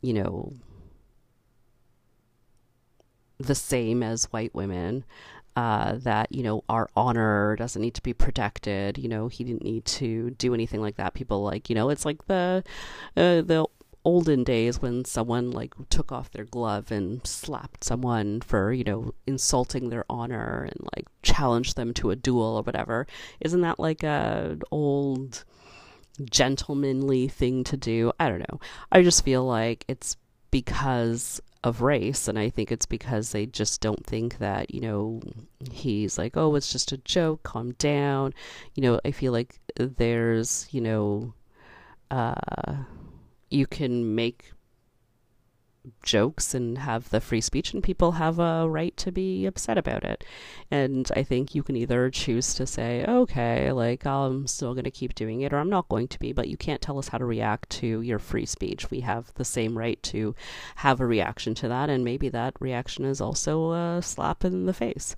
you 0.00 0.14
know, 0.14 0.52
the 3.38 3.54
same 3.54 4.02
as 4.02 4.24
white 4.26 4.54
women. 4.54 5.04
Uh, 5.56 5.96
that 5.96 6.30
you 6.30 6.40
know 6.44 6.62
our 6.68 6.88
honor 6.94 7.56
doesn't 7.56 7.82
need 7.82 7.94
to 7.94 8.02
be 8.02 8.14
protected. 8.14 8.96
You 8.96 9.08
know 9.08 9.26
he 9.26 9.42
didn't 9.42 9.64
need 9.64 9.84
to 9.86 10.30
do 10.30 10.54
anything 10.54 10.80
like 10.80 10.96
that. 10.98 11.14
People 11.14 11.42
like 11.42 11.68
you 11.68 11.74
know 11.74 11.90
it's 11.90 12.04
like 12.04 12.24
the 12.28 12.62
uh, 13.16 13.42
the 13.42 13.66
olden 14.04 14.44
days 14.44 14.80
when 14.80 15.04
someone 15.04 15.50
like 15.50 15.74
took 15.90 16.12
off 16.12 16.30
their 16.30 16.44
glove 16.44 16.90
and 16.90 17.26
slapped 17.26 17.84
someone 17.84 18.40
for 18.40 18.72
you 18.72 18.84
know 18.84 19.12
insulting 19.26 19.88
their 19.88 20.04
honor 20.08 20.68
and 20.70 20.88
like 20.96 21.06
challenged 21.22 21.76
them 21.76 21.92
to 21.92 22.10
a 22.10 22.16
duel 22.16 22.56
or 22.56 22.62
whatever 22.62 23.06
isn't 23.40 23.60
that 23.60 23.78
like 23.78 24.02
a 24.02 24.56
old 24.70 25.44
gentlemanly 26.24 27.28
thing 27.28 27.64
to 27.64 27.76
do? 27.76 28.12
I 28.18 28.28
don't 28.28 28.40
know. 28.50 28.60
I 28.90 29.02
just 29.02 29.24
feel 29.24 29.44
like 29.44 29.84
it's 29.88 30.16
because 30.50 31.40
of 31.64 31.82
race 31.82 32.28
and 32.28 32.38
i 32.38 32.48
think 32.48 32.70
it's 32.70 32.86
because 32.86 33.32
they 33.32 33.44
just 33.44 33.80
don't 33.80 34.06
think 34.06 34.38
that 34.38 34.72
you 34.72 34.80
know 34.80 35.20
he's 35.72 36.16
like 36.16 36.36
oh 36.36 36.54
it's 36.54 36.70
just 36.70 36.92
a 36.92 36.96
joke 36.98 37.42
calm 37.42 37.72
down. 37.72 38.32
You 38.74 38.84
know 38.84 39.00
i 39.04 39.10
feel 39.10 39.32
like 39.32 39.58
there's 39.76 40.68
you 40.70 40.80
know 40.80 41.34
uh 42.12 42.76
you 43.50 43.66
can 43.66 44.14
make 44.14 44.52
jokes 46.02 46.54
and 46.54 46.78
have 46.78 47.08
the 47.10 47.20
free 47.20 47.40
speech 47.40 47.72
and 47.72 47.82
people 47.82 48.12
have 48.12 48.38
a 48.38 48.68
right 48.68 48.96
to 48.96 49.12
be 49.12 49.46
upset 49.46 49.78
about 49.78 50.04
it. 50.04 50.24
And 50.70 51.10
i 51.16 51.22
think 51.22 51.54
you 51.54 51.62
can 51.62 51.76
either 51.76 52.10
choose 52.10 52.54
to 52.54 52.66
say 52.66 53.04
okay 53.06 53.72
like 53.72 54.04
i'm 54.06 54.46
still 54.46 54.74
going 54.74 54.84
to 54.84 54.90
keep 54.90 55.14
doing 55.14 55.40
it 55.40 55.52
or 55.52 55.58
i'm 55.58 55.70
not 55.70 55.88
going 55.88 56.08
to 56.08 56.18
be 56.18 56.32
but 56.32 56.48
you 56.48 56.56
can't 56.56 56.82
tell 56.82 56.98
us 56.98 57.08
how 57.08 57.18
to 57.18 57.24
react 57.24 57.70
to 57.70 58.02
your 58.02 58.18
free 58.18 58.46
speech. 58.46 58.90
We 58.90 59.00
have 59.00 59.32
the 59.34 59.44
same 59.44 59.76
right 59.78 60.02
to 60.04 60.34
have 60.76 61.00
a 61.00 61.06
reaction 61.06 61.54
to 61.56 61.68
that 61.68 61.90
and 61.90 62.04
maybe 62.04 62.28
that 62.30 62.54
reaction 62.60 63.04
is 63.04 63.20
also 63.20 63.72
a 63.72 64.02
slap 64.02 64.44
in 64.44 64.66
the 64.66 64.74
face. 64.74 65.14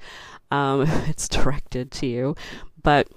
Um, 0.50 0.82
it's 1.08 1.28
directed 1.28 1.90
to 1.92 2.06
you. 2.06 2.36
But 2.82 3.08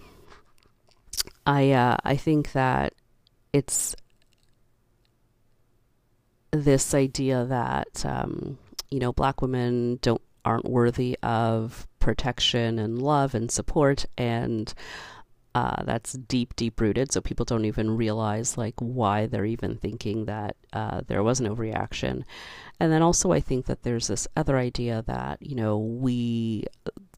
i 1.45 1.71
uh, 1.71 1.97
i 2.03 2.15
think 2.15 2.53
that 2.53 2.93
it's 3.51 3.95
this 6.53 6.93
idea 6.93 7.45
that 7.45 8.05
um, 8.05 8.57
you 8.89 8.99
know 8.99 9.11
black 9.11 9.41
women 9.41 9.99
don't 10.01 10.21
aren't 10.45 10.65
worthy 10.65 11.17
of 11.23 11.87
protection 11.99 12.77
and 12.79 13.01
love 13.01 13.33
and 13.33 13.49
support 13.49 14.05
and 14.17 14.73
uh, 15.55 15.83
that's 15.83 16.13
deep 16.13 16.55
deep 16.55 16.79
rooted. 16.81 17.11
So 17.11 17.21
people 17.21 17.45
don't 17.45 17.65
even 17.65 17.95
realize 17.95 18.57
like 18.57 18.73
why 18.79 19.27
they're 19.27 19.45
even 19.45 19.77
thinking 19.77 20.25
that 20.25 20.55
uh, 20.73 21.01
there 21.07 21.21
was 21.21 21.39
no 21.41 21.53
reaction. 21.53 22.25
And 22.79 22.91
then 22.91 23.01
also 23.01 23.31
i 23.31 23.39
think 23.39 23.65
that 23.67 23.83
there's 23.83 24.07
this 24.07 24.27
other 24.35 24.57
idea 24.57 25.03
that 25.07 25.41
you 25.41 25.55
know 25.55 25.77
we 25.77 26.65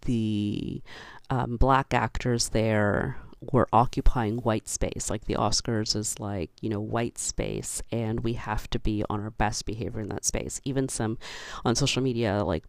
the 0.02 0.82
um, 1.30 1.58
black 1.58 1.94
actors 1.94 2.50
there 2.50 3.18
we're 3.52 3.68
occupying 3.74 4.38
white 4.38 4.68
space. 4.68 5.10
Like 5.10 5.26
the 5.26 5.36
Oscars 5.36 5.96
is 5.96 6.20
like, 6.20 6.52
you 6.62 6.70
know, 6.70 6.80
white 6.80 7.18
space, 7.18 7.82
and 7.92 8.22
we 8.22 8.34
have 8.34 8.70
to 8.72 8.80
be 8.80 9.04
on 9.10 9.22
our 9.22 9.32
best 9.32 9.66
behavior 9.66 10.02
in 10.02 10.10
that 10.10 10.26
space. 10.26 10.62
Even 10.64 10.90
some 10.90 11.18
on 11.64 11.76
social 11.76 12.02
media, 12.02 12.44
like 12.44 12.66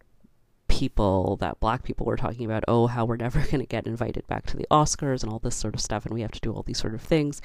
people 0.68 1.36
that 1.36 1.60
black 1.60 1.82
people 1.82 2.06
were 2.06 2.16
talking 2.16 2.44
about, 2.44 2.64
oh, 2.68 2.86
how 2.86 3.04
we're 3.04 3.16
never 3.16 3.40
going 3.50 3.60
to 3.60 3.66
get 3.66 3.86
invited 3.86 4.26
back 4.26 4.46
to 4.46 4.56
the 4.56 4.66
Oscars 4.70 5.22
and 5.22 5.32
all 5.32 5.38
this 5.38 5.56
sort 5.56 5.74
of 5.74 5.80
stuff, 5.80 6.04
and 6.04 6.14
we 6.14 6.22
have 6.22 6.32
to 6.32 6.40
do 6.40 6.52
all 6.52 6.62
these 6.62 6.78
sort 6.78 6.94
of 6.94 7.02
things. 7.02 7.40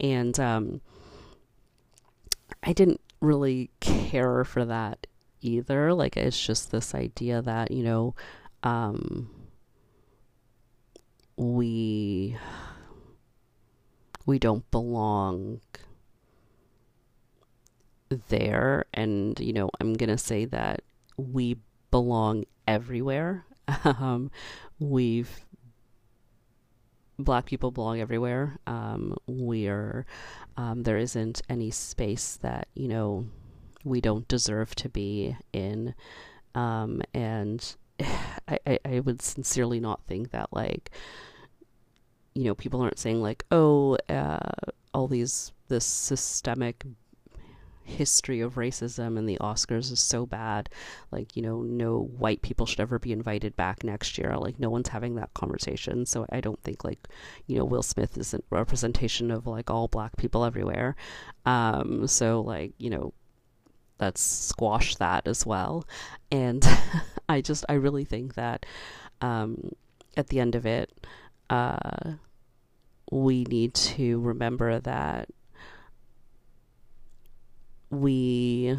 And 0.00 0.38
um, 0.38 0.80
I 2.62 2.72
didn't 2.72 3.00
really 3.20 3.70
care 3.80 4.44
for 4.44 4.64
that 4.64 5.06
either. 5.40 5.94
Like, 5.94 6.16
it's 6.16 6.40
just 6.40 6.70
this 6.70 6.94
idea 6.94 7.42
that, 7.42 7.70
you 7.70 7.82
know, 7.82 8.14
um, 8.62 9.30
we 11.36 11.97
we 14.28 14.38
don't 14.38 14.70
belong 14.70 15.62
there. 18.28 18.84
And 18.92 19.40
you 19.40 19.54
know 19.54 19.70
i'm 19.80 19.94
going 19.94 20.10
to 20.10 20.18
say 20.18 20.44
that 20.44 20.82
we 21.16 21.56
belong 21.90 22.44
everywhere. 22.68 23.44
Um, 23.84 24.30
we've 24.78 25.44
black 27.18 27.44
people 27.44 27.70
belong 27.70 28.00
everywhere. 28.00 28.58
Um, 28.66 29.14
we 29.26 29.68
are 29.68 30.06
um, 30.56 30.84
there 30.84 30.96
isn't 30.96 31.42
any 31.50 31.70
space 31.70 32.38
that 32.40 32.68
you 32.74 32.88
know 32.88 33.26
we 33.84 34.00
don't 34.00 34.26
deserve 34.28 34.74
to 34.76 34.88
be 34.88 35.36
in. 35.52 35.94
Um, 36.54 37.02
and 37.12 37.60
I, 38.00 38.58
I, 38.66 38.78
I 38.84 39.00
would 39.00 39.20
sincerely 39.20 39.80
not 39.80 40.06
think 40.06 40.30
that 40.30 40.48
like 40.50 40.90
you 42.38 42.44
know, 42.44 42.54
people 42.54 42.80
aren't 42.80 43.00
saying 43.00 43.20
like, 43.20 43.44
oh, 43.50 43.98
uh, 44.08 44.38
all 44.94 45.08
these 45.08 45.52
this 45.66 45.84
systemic 45.84 46.84
history 47.82 48.40
of 48.40 48.54
racism 48.54 49.18
and 49.18 49.28
the 49.28 49.38
Oscars 49.40 49.90
is 49.90 49.98
so 49.98 50.24
bad. 50.24 50.68
Like, 51.10 51.34
you 51.34 51.42
know, 51.42 51.62
no 51.62 51.98
white 52.16 52.40
people 52.42 52.64
should 52.64 52.78
ever 52.78 53.00
be 53.00 53.12
invited 53.12 53.56
back 53.56 53.82
next 53.82 54.18
year. 54.18 54.36
Like, 54.36 54.60
no 54.60 54.70
one's 54.70 54.88
having 54.88 55.16
that 55.16 55.34
conversation. 55.34 56.06
So 56.06 56.26
I 56.30 56.40
don't 56.40 56.62
think, 56.62 56.84
like, 56.84 57.08
you 57.48 57.58
know, 57.58 57.64
Will 57.64 57.82
Smith 57.82 58.16
is 58.16 58.34
a 58.34 58.40
representation 58.50 59.32
of, 59.32 59.48
like, 59.48 59.68
all 59.68 59.88
black 59.88 60.16
people 60.16 60.44
everywhere. 60.44 60.94
Um, 61.44 62.06
so, 62.06 62.40
like, 62.42 62.72
you 62.78 62.90
know, 62.90 63.14
let's 63.98 64.20
squash 64.20 64.94
that 64.96 65.26
as 65.26 65.44
well. 65.44 65.86
And 66.30 66.64
I 67.28 67.40
just, 67.40 67.64
I 67.68 67.74
really 67.74 68.04
think 68.04 68.34
that 68.34 68.64
um, 69.22 69.72
at 70.16 70.28
the 70.28 70.38
end 70.38 70.54
of 70.54 70.66
it, 70.66 70.92
uh, 71.50 72.12
we 73.10 73.44
need 73.44 73.74
to 73.74 74.20
remember 74.20 74.80
that 74.80 75.28
we 77.90 78.78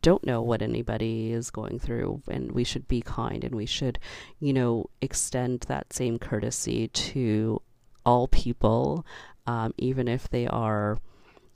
don't 0.00 0.24
know 0.24 0.40
what 0.40 0.62
anybody 0.62 1.32
is 1.32 1.50
going 1.50 1.78
through 1.78 2.22
and 2.28 2.52
we 2.52 2.64
should 2.64 2.88
be 2.88 3.02
kind 3.02 3.44
and 3.44 3.54
we 3.54 3.66
should 3.66 3.98
you 4.40 4.52
know 4.52 4.88
extend 5.02 5.60
that 5.68 5.92
same 5.92 6.18
courtesy 6.18 6.88
to 6.88 7.60
all 8.04 8.26
people 8.28 9.04
um, 9.46 9.74
even 9.76 10.08
if 10.08 10.28
they 10.30 10.46
are 10.46 10.98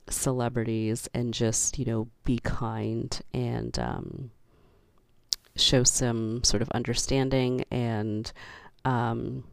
celebrities 0.09 1.09
and 1.13 1.33
just 1.33 1.79
you 1.79 1.85
know 1.85 2.07
be 2.23 2.37
kind 2.43 3.21
and 3.33 3.77
um, 3.79 4.31
show 5.55 5.83
some 5.83 6.43
sort 6.43 6.61
of 6.61 6.69
understanding 6.71 7.65
and 7.71 8.31
um, 8.85 9.43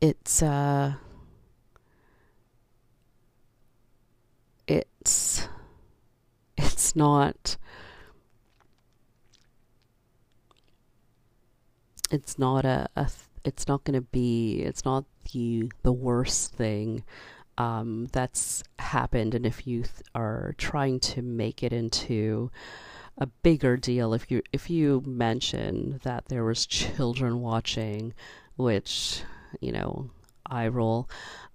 it's 0.00 0.42
uh 0.42 0.94
it's 4.66 5.48
it's 6.56 6.96
not 6.96 7.56
it's 12.10 12.38
not 12.38 12.64
a, 12.64 12.88
a 12.96 13.08
it's 13.44 13.68
not 13.68 13.84
going 13.84 13.94
to 13.94 14.06
be 14.12 14.60
it's 14.62 14.84
not 14.84 15.04
the 15.32 15.70
the 15.82 15.92
worst 15.92 16.52
thing 16.54 17.04
um, 17.58 18.06
that's 18.12 18.64
happened. 18.80 19.34
And 19.34 19.46
if 19.46 19.66
you 19.66 19.82
th- 19.82 19.94
are 20.14 20.54
trying 20.58 21.00
to 21.00 21.22
make 21.22 21.62
it 21.62 21.72
into 21.72 22.50
a 23.18 23.26
bigger 23.26 23.76
deal 23.76 24.12
if 24.14 24.30
you 24.30 24.42
if 24.52 24.68
you 24.70 25.02
mention 25.06 26.00
that 26.02 26.26
there 26.26 26.44
was 26.44 26.66
children 26.66 27.40
watching 27.40 28.12
which 28.56 29.22
you 29.60 29.72
know, 29.72 30.10
eye 30.46 30.68
roll. 30.68 31.08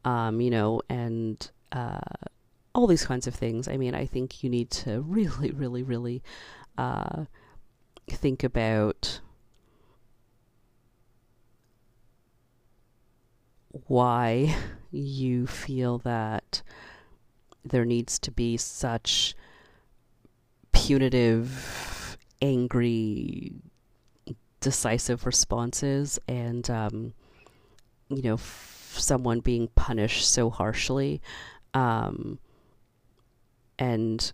um, 0.06 0.42
you 0.42 0.50
know, 0.50 0.82
and 0.90 1.52
uh, 1.72 2.00
all 2.76 2.88
these 2.88 3.06
kinds 3.06 3.28
of 3.28 3.36
things. 3.36 3.68
I 3.68 3.78
mean, 3.78 3.96
I 3.96 4.06
think 4.06 4.44
you 4.44 4.50
need 4.50 4.72
to 4.72 5.02
really, 5.08 5.52
really, 5.52 5.84
really 5.84 6.24
uh, 6.78 7.26
think 8.10 8.44
about 8.44 9.22
why 13.88 14.56
you 14.92 15.46
feel 15.48 16.00
that 16.00 16.62
there 17.64 17.86
needs 17.86 18.18
to 18.20 18.32
be 18.32 18.58
such 18.58 19.36
punitive, 20.72 22.18
angry, 22.42 23.54
decisive 24.60 25.26
responses 25.26 26.20
and, 26.28 26.70
um, 26.70 27.14
you 28.10 28.22
know, 28.24 28.34
f- 28.36 28.96
someone 28.98 29.40
being 29.40 29.68
punished 29.76 30.30
so 30.32 30.50
harshly. 30.50 31.22
Um, 31.74 32.40
and 33.78 34.32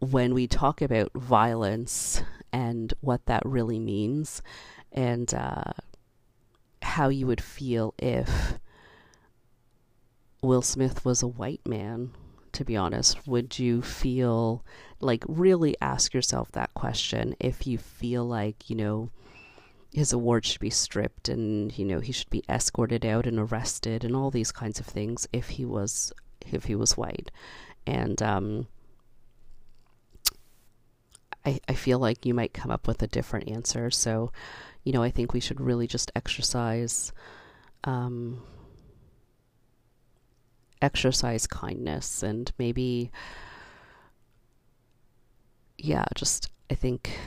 when 0.00 0.34
we 0.34 0.46
talk 0.46 0.80
about 0.80 1.10
violence 1.14 2.22
and 2.52 2.92
what 3.00 3.26
that 3.26 3.42
really 3.44 3.78
means, 3.78 4.42
and 4.92 5.32
uh, 5.34 5.72
how 6.82 7.08
you 7.08 7.26
would 7.26 7.40
feel 7.40 7.94
if 7.98 8.58
Will 10.42 10.62
Smith 10.62 11.04
was 11.04 11.22
a 11.22 11.28
white 11.28 11.64
man, 11.66 12.10
to 12.52 12.64
be 12.64 12.76
honest. 12.76 13.26
Would 13.26 13.58
you 13.58 13.82
feel 13.82 14.64
like 15.00 15.24
really 15.28 15.76
ask 15.80 16.12
yourself 16.14 16.50
that 16.52 16.74
question 16.74 17.34
if 17.40 17.66
you 17.66 17.78
feel 17.78 18.24
like, 18.24 18.68
you 18.70 18.76
know, 18.76 19.10
his 19.92 20.12
award 20.12 20.44
should 20.44 20.60
be 20.60 20.70
stripped 20.70 21.28
and, 21.28 21.76
you 21.78 21.84
know, 21.84 22.00
he 22.00 22.12
should 22.12 22.30
be 22.30 22.44
escorted 22.48 23.06
out 23.06 23.26
and 23.26 23.38
arrested 23.38 24.04
and 24.04 24.14
all 24.14 24.30
these 24.30 24.52
kinds 24.52 24.78
of 24.78 24.86
things 24.86 25.26
if 25.32 25.50
he 25.50 25.64
was 25.64 26.12
if 26.46 26.64
he 26.64 26.74
was 26.74 26.96
white. 26.96 27.30
And 27.86 28.22
um 28.22 28.66
I, 31.44 31.60
I 31.68 31.74
feel 31.74 31.98
like 31.98 32.26
you 32.26 32.34
might 32.34 32.52
come 32.52 32.70
up 32.70 32.86
with 32.86 33.02
a 33.02 33.06
different 33.06 33.48
answer. 33.48 33.90
So, 33.90 34.32
you 34.84 34.92
know, 34.92 35.02
I 35.02 35.10
think 35.10 35.32
we 35.32 35.40
should 35.40 35.60
really 35.60 35.86
just 35.86 36.12
exercise 36.14 37.12
um, 37.84 38.42
exercise 40.82 41.46
kindness 41.46 42.22
and 42.22 42.52
maybe 42.58 43.10
yeah, 45.78 46.04
just 46.14 46.50
I 46.70 46.74
think 46.74 47.18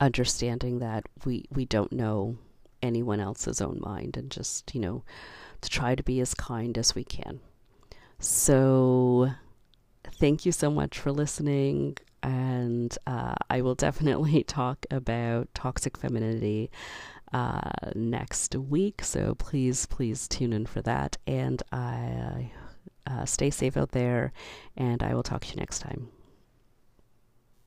understanding 0.00 0.78
that 0.80 1.06
we 1.24 1.44
we 1.50 1.64
don't 1.64 1.92
know 1.92 2.36
anyone 2.82 3.20
else's 3.20 3.60
own 3.60 3.80
mind 3.80 4.16
and 4.16 4.30
just, 4.30 4.74
you 4.74 4.80
know, 4.80 5.02
to 5.62 5.70
try 5.70 5.94
to 5.94 6.02
be 6.02 6.20
as 6.20 6.34
kind 6.34 6.76
as 6.76 6.94
we 6.94 7.04
can. 7.04 7.40
So, 8.18 9.30
thank 10.18 10.44
you 10.44 10.52
so 10.52 10.70
much 10.70 10.98
for 10.98 11.10
listening 11.10 11.96
and 12.22 12.96
uh, 13.06 13.34
I 13.50 13.60
will 13.60 13.74
definitely 13.74 14.42
talk 14.46 14.86
about 14.90 15.48
toxic 15.54 15.96
femininity 15.96 16.70
uh, 17.32 17.70
next 17.94 18.54
week. 18.56 19.02
So 19.02 19.34
please, 19.34 19.86
please 19.86 20.26
tune 20.26 20.52
in 20.52 20.66
for 20.66 20.80
that. 20.82 21.18
And 21.26 21.62
I 21.70 22.52
uh, 23.06 23.26
stay 23.26 23.50
safe 23.50 23.76
out 23.76 23.92
there, 23.92 24.32
and 24.76 25.02
I 25.02 25.14
will 25.14 25.22
talk 25.22 25.42
to 25.42 25.48
you 25.48 25.56
next 25.56 25.80
time. 25.80 26.08